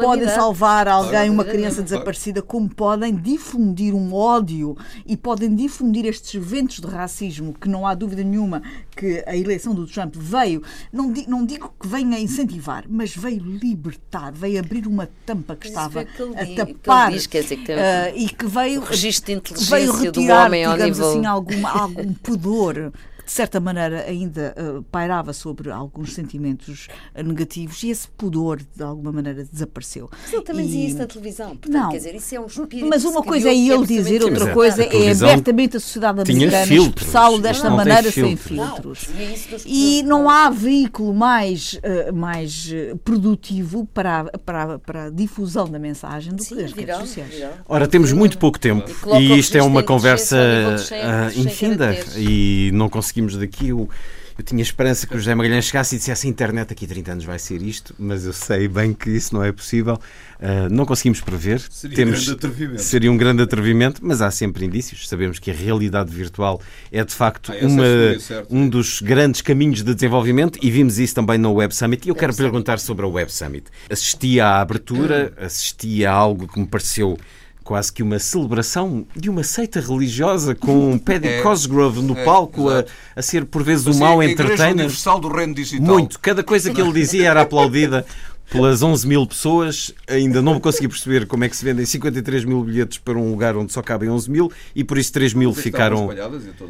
[0.01, 6.35] Podem salvar alguém, uma criança desaparecida, como podem difundir um ódio e podem difundir estes
[6.35, 8.61] eventos de racismo que não há dúvida nenhuma
[9.01, 10.61] que a eleição do Trump veio,
[10.93, 16.05] não, não digo que venha incentivar, mas veio libertar, veio abrir uma tampa que estava
[16.05, 21.09] que a tapar diz, dizer, que uh, e que veio, veio retirar, digamos nível...
[21.09, 22.93] assim, algum, algum pudor
[23.31, 28.83] de certa maneira ainda uh, pairava sobre alguns sentimentos uh, negativos e esse pudor de
[28.83, 30.09] alguma maneira desapareceu.
[30.11, 30.67] Mas ele também e...
[30.67, 31.49] dizia isso na televisão.
[31.55, 31.89] Portanto, não.
[31.91, 35.11] quer dizer, isso é um espírito Mas uma coisa é ele dizer, outra coisa é
[35.11, 39.07] abertamente a sociedade americana expressá-lo desta não maneira sem filtros.
[39.07, 42.69] Não, e não há veículo mais, uh, mais
[43.05, 47.45] produtivo para a, para, para a difusão da mensagem do Sim, que as redes sociais.
[47.65, 50.37] Ora, temos muito pouco tempo e, e isto é uma conversa
[51.33, 53.69] infinda e não conseguimos conseguimos daqui.
[53.69, 53.89] Eu,
[54.37, 57.25] eu tinha esperança que o José Magalhães chegasse e dissesse a internet aqui 30 anos
[57.25, 59.99] vai ser isto, mas eu sei bem que isso não é possível.
[60.39, 61.61] Uh, não conseguimos prever.
[61.69, 62.81] Seria Temos, um grande atrevimento.
[62.81, 65.07] Seria um grande atrevimento, mas há sempre indícios.
[65.07, 66.59] Sabemos que a realidade virtual
[66.91, 68.17] é de facto ah, uma, é
[68.49, 72.07] um dos grandes caminhos de desenvolvimento e vimos isso também no Web Summit.
[72.07, 73.65] E eu quero perguntar sobre o Web Summit.
[73.89, 77.19] Assisti à abertura, assisti a algo que me pareceu
[77.71, 82.67] quase que uma celebração de uma seita religiosa com Paddy é, Cosgrove no é, palco
[82.69, 82.83] a,
[83.15, 84.73] a, ser por vezes o mau entertainer.
[84.73, 85.87] Universal do Reino Digital.
[85.87, 86.19] Muito.
[86.19, 88.05] Cada coisa que ele dizia era aplaudida
[88.51, 89.93] pelas 11 mil pessoas.
[90.07, 93.55] Ainda não consegui perceber como é que se vendem 53 mil bilhetes para um lugar
[93.55, 96.09] onde só cabem 11 mil e por isso 3 mil ficaram.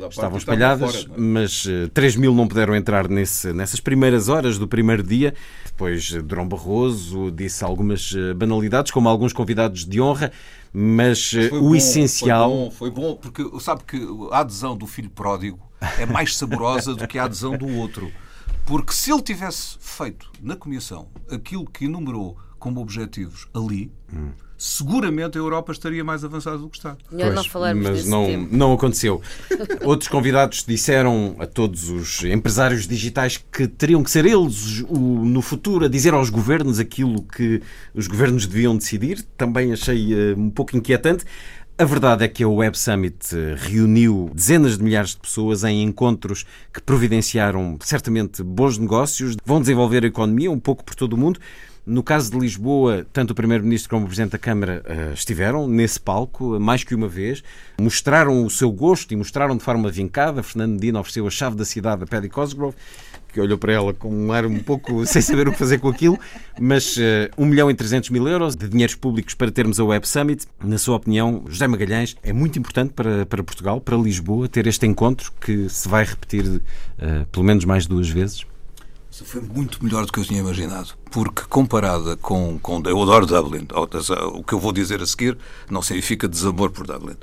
[0.09, 1.19] Estavam espalhadas, fora, é?
[1.19, 5.33] mas 3 eh, mil não puderam entrar nesse, nessas primeiras horas do primeiro dia.
[5.65, 10.31] Depois, eh, Durão Barroso disse algumas eh, banalidades, como alguns convidados de honra
[10.73, 12.49] mas o bom, essencial.
[12.49, 13.99] Foi bom, foi bom, porque sabe que
[14.31, 15.59] a adesão do filho pródigo
[15.99, 18.09] é mais saborosa do que a adesão do outro.
[18.71, 24.29] Porque se ele tivesse feito na Comissão aquilo que enumerou como objetivos ali, hum.
[24.57, 26.95] seguramente a Europa estaria mais avançada do que está.
[27.11, 28.55] Melhor não falarmos mas não, tempo.
[28.55, 29.21] não aconteceu.
[29.83, 35.41] Outros convidados disseram a todos os empresários digitais que teriam que ser eles o, no
[35.41, 37.61] futuro a dizer aos governos aquilo que
[37.93, 39.21] os governos deviam decidir.
[39.35, 41.25] Também achei uh, um pouco inquietante.
[41.81, 45.81] A verdade é que a Web Summit eh, reuniu dezenas de milhares de pessoas em
[45.81, 51.17] encontros que providenciaram certamente bons negócios, vão desenvolver a economia um pouco por todo o
[51.17, 51.39] mundo.
[51.85, 55.99] No caso de Lisboa, tanto o Primeiro-Ministro como o Presidente da Câmara uh, estiveram nesse
[55.99, 57.43] palco mais que uma vez,
[57.79, 60.43] mostraram o seu gosto e mostraram de forma vincada.
[60.43, 62.75] Fernando Medina ofereceu a chave da cidade a Paddy Cosgrove
[63.31, 65.87] que olhou para ela com um ar um pouco sem saber o que fazer com
[65.87, 66.19] aquilo,
[66.59, 69.85] mas uh, eh, 1 milhão e 300 mil euros de dinheiros públicos para termos a
[69.85, 70.45] Web Summit.
[70.63, 74.85] Na sua opinião, José Magalhães, é muito importante para, para Portugal, para Lisboa, ter este
[74.85, 78.45] encontro que se vai repetir uh, pelo menos mais duas vezes?
[79.11, 83.67] Foi muito melhor do que eu tinha imaginado, porque comparada com, com eu adoro Dublin,
[84.33, 85.37] o que eu vou dizer a seguir
[85.69, 87.17] não significa desamor por Dublin,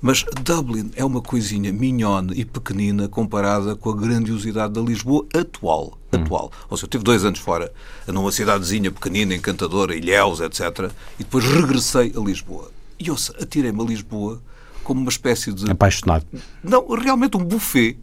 [0.00, 5.98] mas Dublin é uma coisinha mignone e pequenina comparada com a grandiosidade da Lisboa atual.
[6.12, 6.22] Hum.
[6.22, 6.52] atual.
[6.68, 7.72] Ou seja, eu tive dois anos fora,
[8.06, 10.90] numa cidadezinha pequenina, encantadora, Ilhéus, etc.
[11.18, 12.70] E depois regressei a Lisboa.
[12.98, 14.42] E, ouça, atirei-me a Lisboa
[14.82, 15.70] como uma espécie de...
[15.70, 16.26] Apaixonado.
[16.62, 17.96] Não, realmente um buffet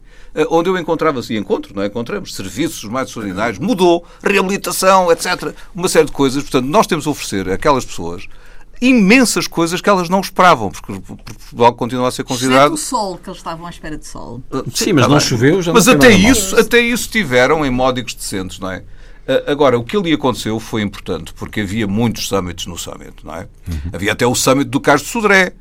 [0.50, 1.86] onde eu encontrava, assim, encontro, não é?
[1.86, 5.54] Encontramos serviços mais extraordinários, mudou, reabilitação, etc.
[5.74, 6.42] Uma série de coisas.
[6.42, 8.26] Portanto, nós temos a oferecer àquelas pessoas
[8.82, 12.72] imensas coisas que elas não esperavam, porque Portugal continua a ser considerado.
[12.72, 14.42] o sol, que eles estavam à espera de sol.
[14.50, 15.26] Uh, sim, sim mas tá não bem.
[15.26, 18.78] choveu, já Mas não até isso, até isso tiveram em módicos decentes, não é?
[18.78, 23.36] Uh, agora, o que ali aconteceu foi importante, porque havia muitos summits no summit, não
[23.36, 23.48] é?
[23.68, 23.80] Uhum.
[23.92, 25.52] Havia até o summit do Cais de Sodré, eh,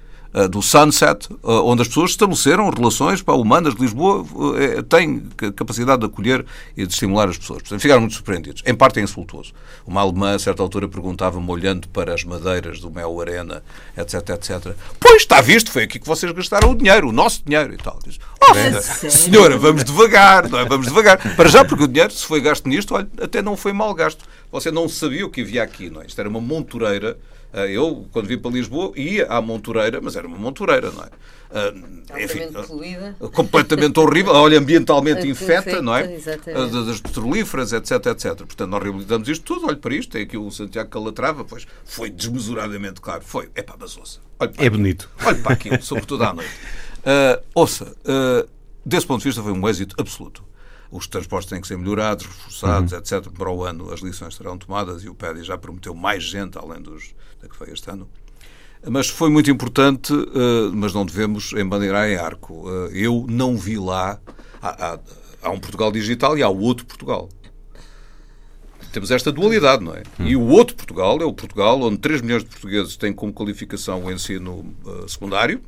[0.50, 4.26] do Sunset, eh, onde as pessoas estabeleceram relações para humanas Lisboa,
[4.58, 5.24] eh, tem
[5.56, 7.62] capacidade de acolher e de estimular as pessoas.
[7.62, 8.64] Portanto, ficaram muito surpreendidos.
[8.66, 9.52] Em parte é insultuoso.
[9.86, 13.62] Uma alemã, a certa altura, perguntava-me, olhando para as madeiras do Mel Arena,
[13.98, 14.74] etc, etc.
[15.00, 18.00] Pois, está visto, foi aqui que vocês gastaram o dinheiro, o nosso dinheiro e tal.
[18.06, 20.66] Diz, oh, senhora, vamos devagar, não é?
[20.66, 21.18] Vamos devagar.
[21.36, 24.24] Para já, porque o dinheiro, se foi gasto nisto, olha, até não foi mal gasto.
[24.52, 26.06] Você não sabia o que havia aqui, não é?
[26.06, 27.18] Isto era uma montureira
[27.54, 31.10] eu, quando vim para Lisboa, ia à Montoreira, mas era uma Montoreira, não é?
[31.52, 33.14] Uh, enfim, poluída.
[33.34, 36.14] completamente horrível, olha, ambientalmente infeta, não é?
[36.14, 36.86] Exatamente.
[36.86, 38.36] Das petrolíferas, etc, etc.
[38.38, 42.10] Portanto, nós reabilitamos isto tudo, olhe para isto, tem aqui o Santiago Calatrava, pois foi
[42.10, 44.20] desmesuradamente claro, foi, é pá, mas ouça.
[44.58, 45.10] É bonito.
[45.26, 46.52] Olhe para aquilo, sobretudo à noite.
[47.00, 48.50] Uh, ouça, uh,
[48.86, 50.51] desse ponto de vista foi um êxito absoluto
[50.92, 53.00] os transportes têm que ser melhorados, reforçados, uhum.
[53.00, 53.30] etc.
[53.32, 56.82] Para o ano as lições serão tomadas e o PEDI já prometeu mais gente, além
[56.82, 58.08] dos da que foi este ano.
[58.88, 62.68] Mas foi muito importante, uh, mas não devemos embandeirar em arco.
[62.68, 64.20] Uh, eu não vi lá.
[64.62, 65.00] Há, há,
[65.44, 67.30] há, um Portugal digital e há o outro Portugal.
[68.92, 70.04] Temos esta dualidade, não é?
[70.20, 70.28] Hum.
[70.28, 74.04] E o outro Portugal é o Portugal onde 3 milhões de portugueses têm como qualificação
[74.04, 75.62] o ensino uh, secundário,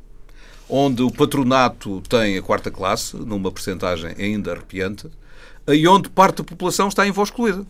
[0.76, 5.08] onde o patronato tem a quarta classe, numa percentagem ainda arrepiante,
[5.68, 7.64] e onde parte da população está em voz excluída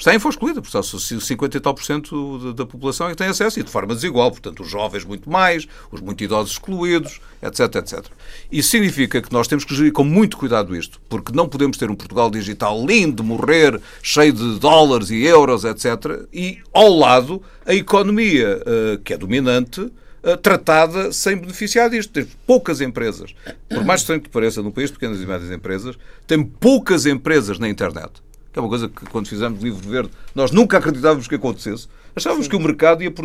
[0.00, 3.62] está infoscluída, portanto, 50 e tal por cento da população é que tem acesso e
[3.62, 8.06] de forma desigual, portanto, os jovens muito mais, os muito idosos excluídos, etc, etc.
[8.50, 11.90] Isso significa que nós temos que gerir com muito cuidado isto, porque não podemos ter
[11.90, 17.74] um Portugal digital lindo, morrer, cheio de dólares e euros, etc, e ao lado a
[17.74, 19.92] economia uh, que é dominante,
[20.42, 22.12] tratada sem beneficiar disto.
[22.12, 23.34] Tem poucas empresas.
[23.68, 25.96] Por mais estranho que pareça, num país de pequenas e médias empresas,
[26.26, 28.10] tem poucas empresas na internet
[28.52, 31.88] que é uma coisa que quando fizemos o livro verde nós nunca acreditávamos que acontecesse.
[32.14, 32.50] Achávamos Sim.
[32.50, 33.24] que o mercado ia, por,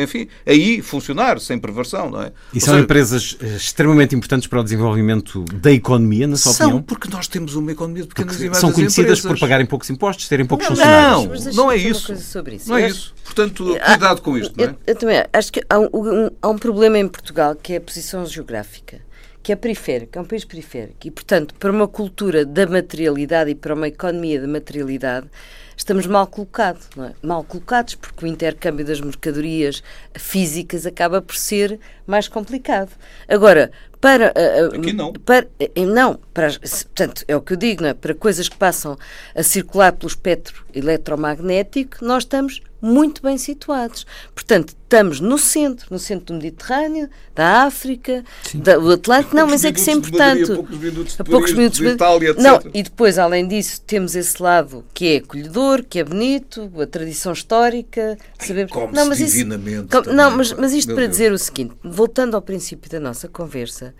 [0.00, 2.32] enfim, aí funcionar, sem perversão, não é?
[2.52, 6.52] E Ou são seja, empresas eh, extremamente importantes para o desenvolvimento da economia, na sua
[6.52, 6.82] são, opinião?
[6.82, 9.38] porque nós temos uma economia de pequenas porque e São conhecidas empresas.
[9.38, 11.44] por pagarem poucos impostos, terem poucos não, funcionários.
[11.46, 12.12] Não, não é isso.
[12.12, 12.42] isso.
[12.66, 13.14] Não é isso.
[13.24, 14.68] Portanto, cuidado com isto, não é?
[14.70, 17.80] Eu, eu também acho que há um, há um problema em Portugal que é a
[17.80, 19.05] posição geográfica
[19.46, 21.06] que é periférico, é um país periférico.
[21.06, 25.28] E, portanto, para uma cultura da materialidade e para uma economia da materialidade,
[25.76, 27.12] estamos mal colocados, não é?
[27.22, 29.84] Mal colocados, porque o intercâmbio das mercadorias
[30.16, 32.90] físicas acaba por ser mais complicado.
[33.28, 33.70] Agora,
[34.00, 34.34] para.
[34.36, 35.12] Uh, Aqui não.
[35.12, 37.94] Para, uh, não, para, portanto, é o que eu digo, é?
[37.94, 38.98] Para coisas que passam
[39.32, 44.06] a circular pelo espectro eletromagnético, nós estamos muito bem situados.
[44.34, 48.24] Portanto, estamos no centro, no centro do Mediterrâneo, da África,
[48.54, 49.34] da, do Atlântico.
[49.34, 50.52] Não, mas é que isso é importante.
[50.52, 52.42] A poucos minutos de, a poucos minutos de Itália, etc.
[52.42, 56.86] Não, e depois, além disso, temos esse lado que é acolhedor, que é bonito, a
[56.86, 58.16] tradição histórica.
[58.38, 58.72] Sabemos...
[58.92, 61.10] Não, mas isso, não, mas, mas isto para Deus.
[61.10, 63.94] dizer o seguinte, voltando ao princípio da nossa conversa,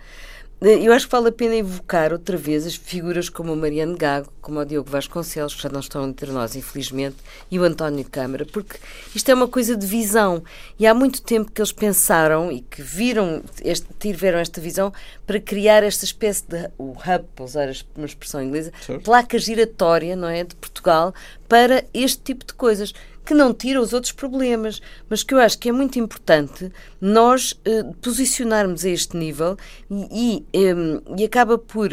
[0.59, 4.31] eu acho que vale a pena evocar outra vez as figuras como o Mariano Gago,
[4.41, 7.17] como o Diogo Vasconcelos, que já não estão entre nós, infelizmente,
[7.51, 8.77] e o António Câmara, porque
[9.13, 10.43] isto é uma coisa de visão.
[10.79, 14.91] E há muito tempo que eles pensaram e que viram, este, tiveram esta visão
[15.27, 19.03] para criar esta espécie de o hub, para usar uma expressão inglesa, certo.
[19.03, 21.13] placa giratória, não é, de Portugal,
[21.47, 22.93] para este tipo de coisas
[23.27, 26.71] que não tira os outros problemas, mas que eu acho que é muito importante
[27.01, 29.57] nós eh, posicionarmos a este nível
[29.91, 31.89] e, e, eh, e acaba por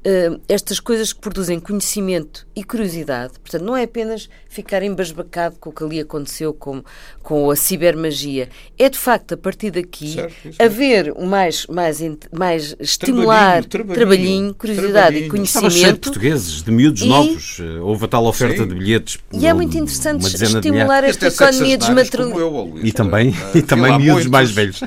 [0.00, 3.34] uh, estas coisas que produzem conhecimento e curiosidade.
[3.40, 6.82] Portanto, não é apenas ficar embasbacado com o que ali aconteceu com,
[7.22, 8.48] com a cibermagia.
[8.78, 12.00] É, de facto, a partir daqui, certo, haver o mais, mais,
[12.32, 15.26] mais estimular trabalhinho, trabalhinho, curiosidade trabalhinho.
[15.26, 15.68] e conhecimento.
[15.68, 17.60] Estava cheio de portugueses, de miúdos e, novos.
[17.60, 18.68] Eh, houve a tal oferta Sim.
[18.68, 19.18] de bilhetes.
[19.32, 22.80] E é muito interessante estimular esta economia desmaterializada.
[22.82, 23.58] E também, é?
[23.58, 24.80] e também miúdos muitos, mais velhos.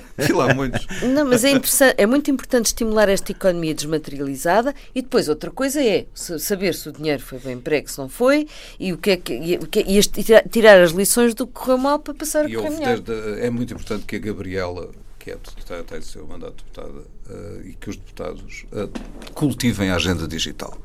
[1.13, 5.83] Não, mas é, interessante, é muito importante estimular esta economia desmaterializada e depois outra coisa
[5.83, 8.47] é saber se o dinheiro foi bem emprego, se não foi,
[8.79, 11.53] e o que é que e, o que, é, e tirar as lições do que
[11.53, 12.99] correu mal para passar a correr melhor.
[12.99, 14.89] Desde, é muito importante que a Gabriela,
[15.19, 16.99] que é deputada, tem o seu mandato de deputada,
[17.29, 18.89] uh, e que os deputados uh,
[19.33, 20.77] cultivem a agenda digital.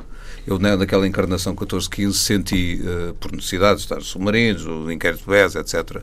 [0.46, 6.02] Eu, naquela encarnação 14-15, senti, uh, por necessidade de estar submarinos, o inquérito BES, etc.,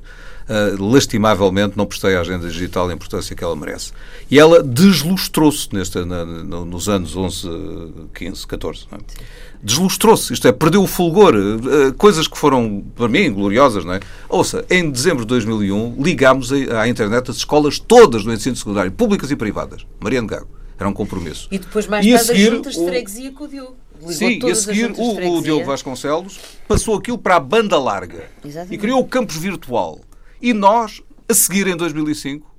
[0.49, 3.91] uh, lastimavelmente não prestei à agenda digital a importância que ela merece.
[4.29, 7.49] E ela deslustrou-se nos anos 11,
[8.13, 8.87] 15, 14.
[8.91, 9.01] Não é?
[9.61, 11.35] Deslustrou-se, isto é, perdeu o fulgor.
[11.35, 13.99] Uh, coisas que foram, para mim, gloriosas, não é?
[14.29, 19.31] Ouça, em dezembro de 2001, ligámos à internet as escolas todas do ensino secundário, públicas
[19.31, 19.85] e privadas.
[19.99, 20.47] Mariano Gago.
[20.77, 21.47] Era um compromisso.
[21.51, 23.75] E depois mais tarde as juntas de freguesia com o Diogo.
[24.07, 28.75] Sim, e a seguir o, o Diogo Vasconcelos passou aquilo para a banda larga Exatamente.
[28.75, 30.01] e criou o campus virtual.
[30.41, 32.55] E nós, a seguir em 2005,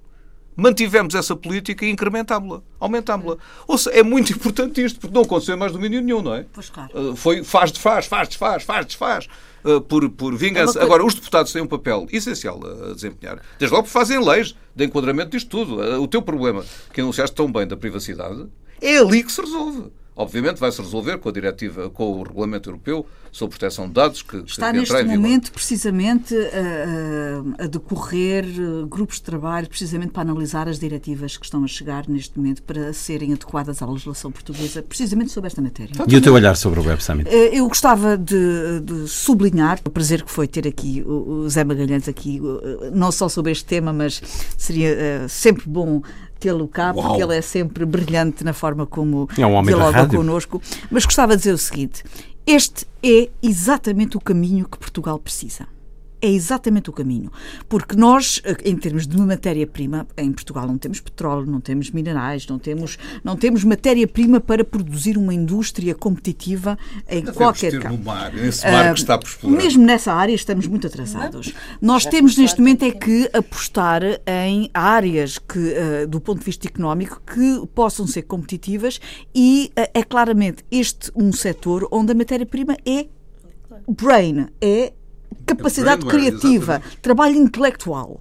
[0.57, 3.37] mantivemos essa política e incrementámos-la, aumentámos-la.
[3.69, 6.47] Ou seja, é muito importante isto, porque não aconteceu mais domínio nenhum, não é?
[6.53, 6.91] Pois claro.
[6.99, 9.29] Uh, foi faz, desfaz, faz, desfaz, faz, desfaz.
[9.63, 10.79] Uh, por, por vingança.
[10.79, 13.43] É Agora, os deputados têm um papel essencial a desempenhar.
[13.59, 15.81] Desde logo fazem leis de enquadramento disto tudo.
[15.81, 18.47] Uh, o teu problema, que anunciaste tão bem da privacidade,
[18.81, 19.91] é ali que se resolve.
[20.17, 24.39] Obviamente vai-se resolver com a diretiva, com o regulamento europeu sobre proteção de dados que
[24.47, 30.69] está que neste momento precisamente a, a, decorrer eh, grupos de trabalho precisamente para analisar
[30.69, 35.33] as diretivas que estão a chegar neste momento para serem adequadas à legislação portuguesa, precisamente
[35.33, 35.93] sobre esta matéria.
[36.09, 37.29] E o teu olhar sobre o Web Summit?
[37.29, 42.09] Eh, eu gostava de, de sublinhar o prazer que foi ter aqui o, Zé Magalhães
[42.09, 44.23] aqui, eh, não só sobre este tema, mas
[44.57, 46.01] seria sempre bom
[46.39, 47.09] tê-lo cá, Uau.
[47.09, 50.61] porque ele é sempre brilhante na forma como é um dialoga connosco.
[50.91, 52.05] Mas gostava de dizer o seguinte:
[52.47, 55.67] este é exatamente o caminho que Portugal precisa.
[56.21, 57.31] É exatamente o caminho.
[57.69, 62.59] Porque nós, em termos de matéria-prima, em Portugal não temos petróleo, não temos minerais, não
[62.59, 67.97] temos, não temos matéria-prima para produzir uma indústria competitiva em Devemos qualquer ter campo.
[67.97, 69.57] no mar, nesse mar que está por explorar.
[69.57, 71.53] Mesmo nessa área estamos muito atrasados.
[71.81, 76.67] Nós temos neste momento é que apostar em áreas que, eh, do ponto de vista
[76.67, 79.01] económico, que possam ser competitivas
[79.35, 83.07] e eh, é claramente este um setor onde a matéria-prima é
[83.89, 84.93] brain, é
[85.47, 86.99] capacidade brainware, criativa, exatamente.
[87.01, 88.21] trabalho intelectual.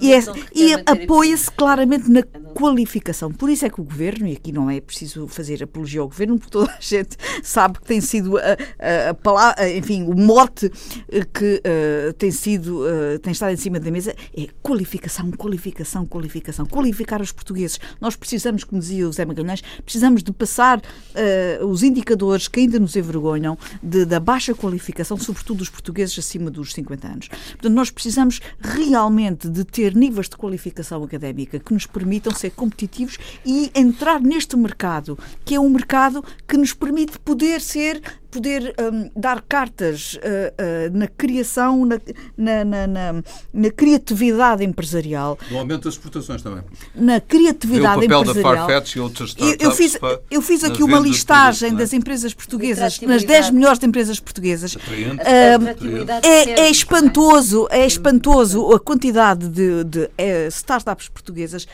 [0.00, 0.18] E, é-
[0.54, 2.22] e apoia-se claramente na
[2.54, 3.30] qualificação.
[3.32, 6.38] Por isso é que o governo, e aqui não é preciso fazer apologia ao governo,
[6.38, 8.42] porque toda a gente sabe que tem sido a,
[8.78, 10.70] a, a palavra, enfim, o mote
[11.10, 16.06] eh, que eh, tem sido, eh, tem estado em cima da mesa é qualificação, qualificação,
[16.06, 16.66] qualificação.
[16.66, 17.78] Qualificar os portugueses.
[18.00, 20.80] Nós precisamos, como dizia o Zé Magalhães, precisamos de passar
[21.14, 26.50] eh, os indicadores que ainda nos envergonham de- da baixa qualificação, sobretudo dos portugueses acima
[26.50, 27.28] dos 50 anos.
[27.28, 33.18] Portanto, nós precisamos realmente de ter níveis de qualificação académica que nos permitam ser competitivos
[33.44, 38.00] e entrar neste mercado, que é um mercado que nos permite poder ser
[38.36, 41.98] poder hum, dar cartas ah, ah, na criação, na,
[42.36, 43.22] na, na, na-
[43.52, 46.62] na criatividade empresarial, No aumento das exportações também.
[46.94, 48.66] na Vê o criatividade papel da empresarial.
[48.68, 51.74] Farfetch e outras Eu, startups eu fiz, para- eu fiz aqui uma listagem é?
[51.74, 53.26] das empresas portuguesas, nas Atratividade.
[53.26, 54.76] 10 melhores empresas portuguesas.
[54.76, 55.20] Atraente.
[55.22, 61.66] Atratividade é, é espantoso, é espantoso a quantidade de, de, eh, startups portuguesas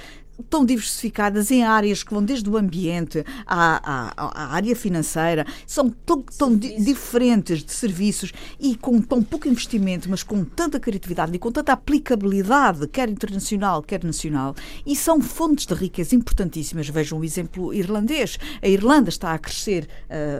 [0.42, 5.88] tão diversificadas em áreas que vão desde o ambiente à, à, à área financeira, são
[5.88, 11.34] tão, tão di- diferentes de serviços e com tão pouco investimento, mas com tanta criatividade
[11.34, 14.54] e com tanta aplicabilidade, quer internacional, quer nacional,
[14.86, 16.88] e são fontes de riqueza importantíssimas.
[16.88, 18.38] Vejam o exemplo irlandês.
[18.60, 19.88] A Irlanda está a crescer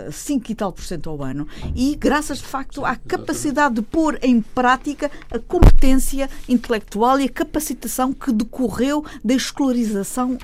[0.08, 1.46] uh, 5 e tal por cento ao ano.
[1.74, 7.28] E graças de facto à capacidade de pôr em prática a competência intelectual e a
[7.28, 9.91] capacitação que decorreu da escolarização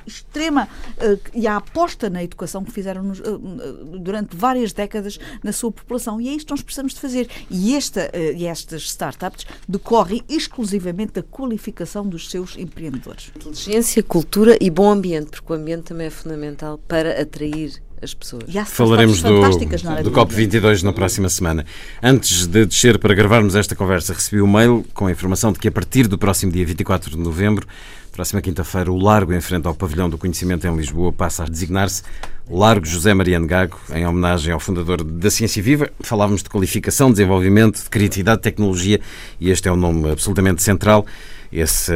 [0.06, 0.68] extrema
[0.98, 5.52] uh, e a aposta na educação que fizeram nos, uh, uh, durante várias décadas na
[5.52, 6.20] sua população.
[6.20, 7.28] E é isto que nós precisamos de fazer.
[7.50, 13.30] E, esta, uh, e estas startups decorrem exclusivamente da qualificação dos seus empreendedores.
[13.36, 18.44] Inteligência, cultura e bom ambiente, porque o ambiente também é fundamental para atrair as pessoas.
[18.48, 21.66] E há Falaremos do, fantásticas na área do do COP22 na próxima semana.
[22.02, 25.68] Antes de descer para gravarmos esta conversa, recebi um mail com a informação de que
[25.68, 27.66] a partir do próximo dia 24 de novembro,
[28.18, 32.02] próxima quinta-feira, o Largo em frente ao Pavilhão do Conhecimento em Lisboa passa a designar-se
[32.50, 35.88] Largo José Mariano Gago, em homenagem ao fundador da Ciência Viva.
[36.00, 39.00] Falávamos de qualificação, desenvolvimento, de criatividade, tecnologia
[39.40, 41.06] e este é um nome absolutamente central.
[41.52, 41.92] Esse,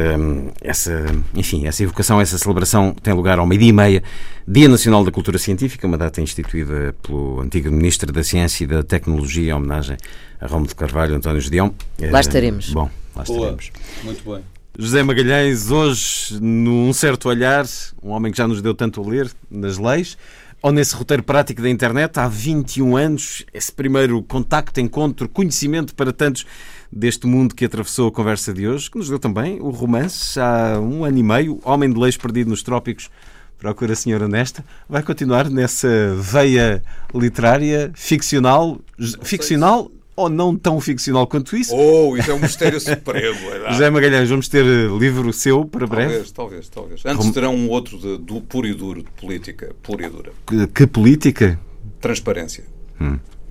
[0.61, 1.05] essa,
[1.35, 4.03] enfim, essa evocação, essa celebração tem lugar ao meio-dia e meia,
[4.47, 8.81] Dia Nacional da Cultura Científica, uma data instituída pelo antigo Ministro da Ciência e da
[8.81, 9.97] Tecnologia, em homenagem
[10.39, 11.75] a Rômulo de Carvalho António Gedeão.
[11.99, 12.69] Lá estaremos.
[12.69, 13.37] Bom, lá Boa.
[13.37, 13.71] estaremos.
[14.05, 14.52] Muito bem.
[14.75, 17.63] José Magalhães, hoje, num certo olhar,
[18.01, 20.17] um homem que já nos deu tanto a ler nas leis,
[20.63, 26.11] ou nesse roteiro prático da internet, há 21 anos, esse primeiro contacto, encontro, conhecimento para
[26.11, 26.43] tantos
[26.91, 30.79] deste mundo que atravessou a conversa de hoje, que nos deu também o romance, há
[30.79, 33.11] um ano e meio, Homem de Leis Perdido nos Trópicos,
[33.59, 36.83] Procura a Senhora Honesta, vai continuar nessa veia
[37.15, 38.81] literária, ficcional,
[39.21, 41.73] ficcional ou não tão ficcional quanto isso?
[41.75, 43.37] Oh, isso é um mistério supremo.
[43.67, 43.71] é.
[43.71, 44.63] José Magalhães, vamos ter
[44.99, 46.13] livro seu para breve?
[46.13, 47.01] Talvez, talvez, talvez.
[47.05, 50.31] Antes terão um outro de, do puro e duro, de política, pura e dura.
[50.47, 51.59] Que, que política?
[51.99, 52.63] Transparência.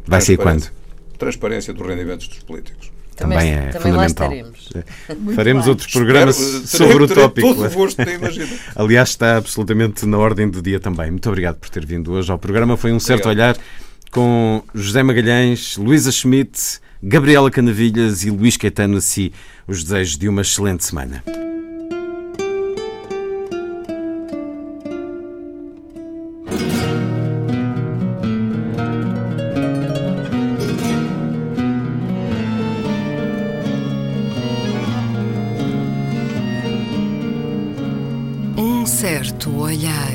[0.07, 0.71] Vai ser quando?
[1.19, 1.73] Transparência.
[1.73, 2.91] Dos rendimentos dos políticos.
[3.15, 4.33] Também, é também fundamental.
[4.33, 4.69] estaremos.
[5.37, 5.71] Faremos bem.
[5.71, 7.55] outros programas Espero, eh, sobre terei- o tópico.
[7.55, 8.49] todo o gosto, nem imagina.
[8.75, 11.11] Aliás, está absolutamente na ordem do dia também.
[11.11, 12.77] Muito obrigado por ter vindo hoje ao programa.
[12.77, 13.57] Foi um certo Obrigado.
[13.57, 13.65] olhar
[14.13, 18.99] com José Magalhães, Luísa Schmidt, Gabriela Canavilhas e Luís Caetano.
[18.99, 19.33] Assim,
[19.67, 21.25] os desejos de uma excelente semana.
[38.57, 40.13] Um certo olhar.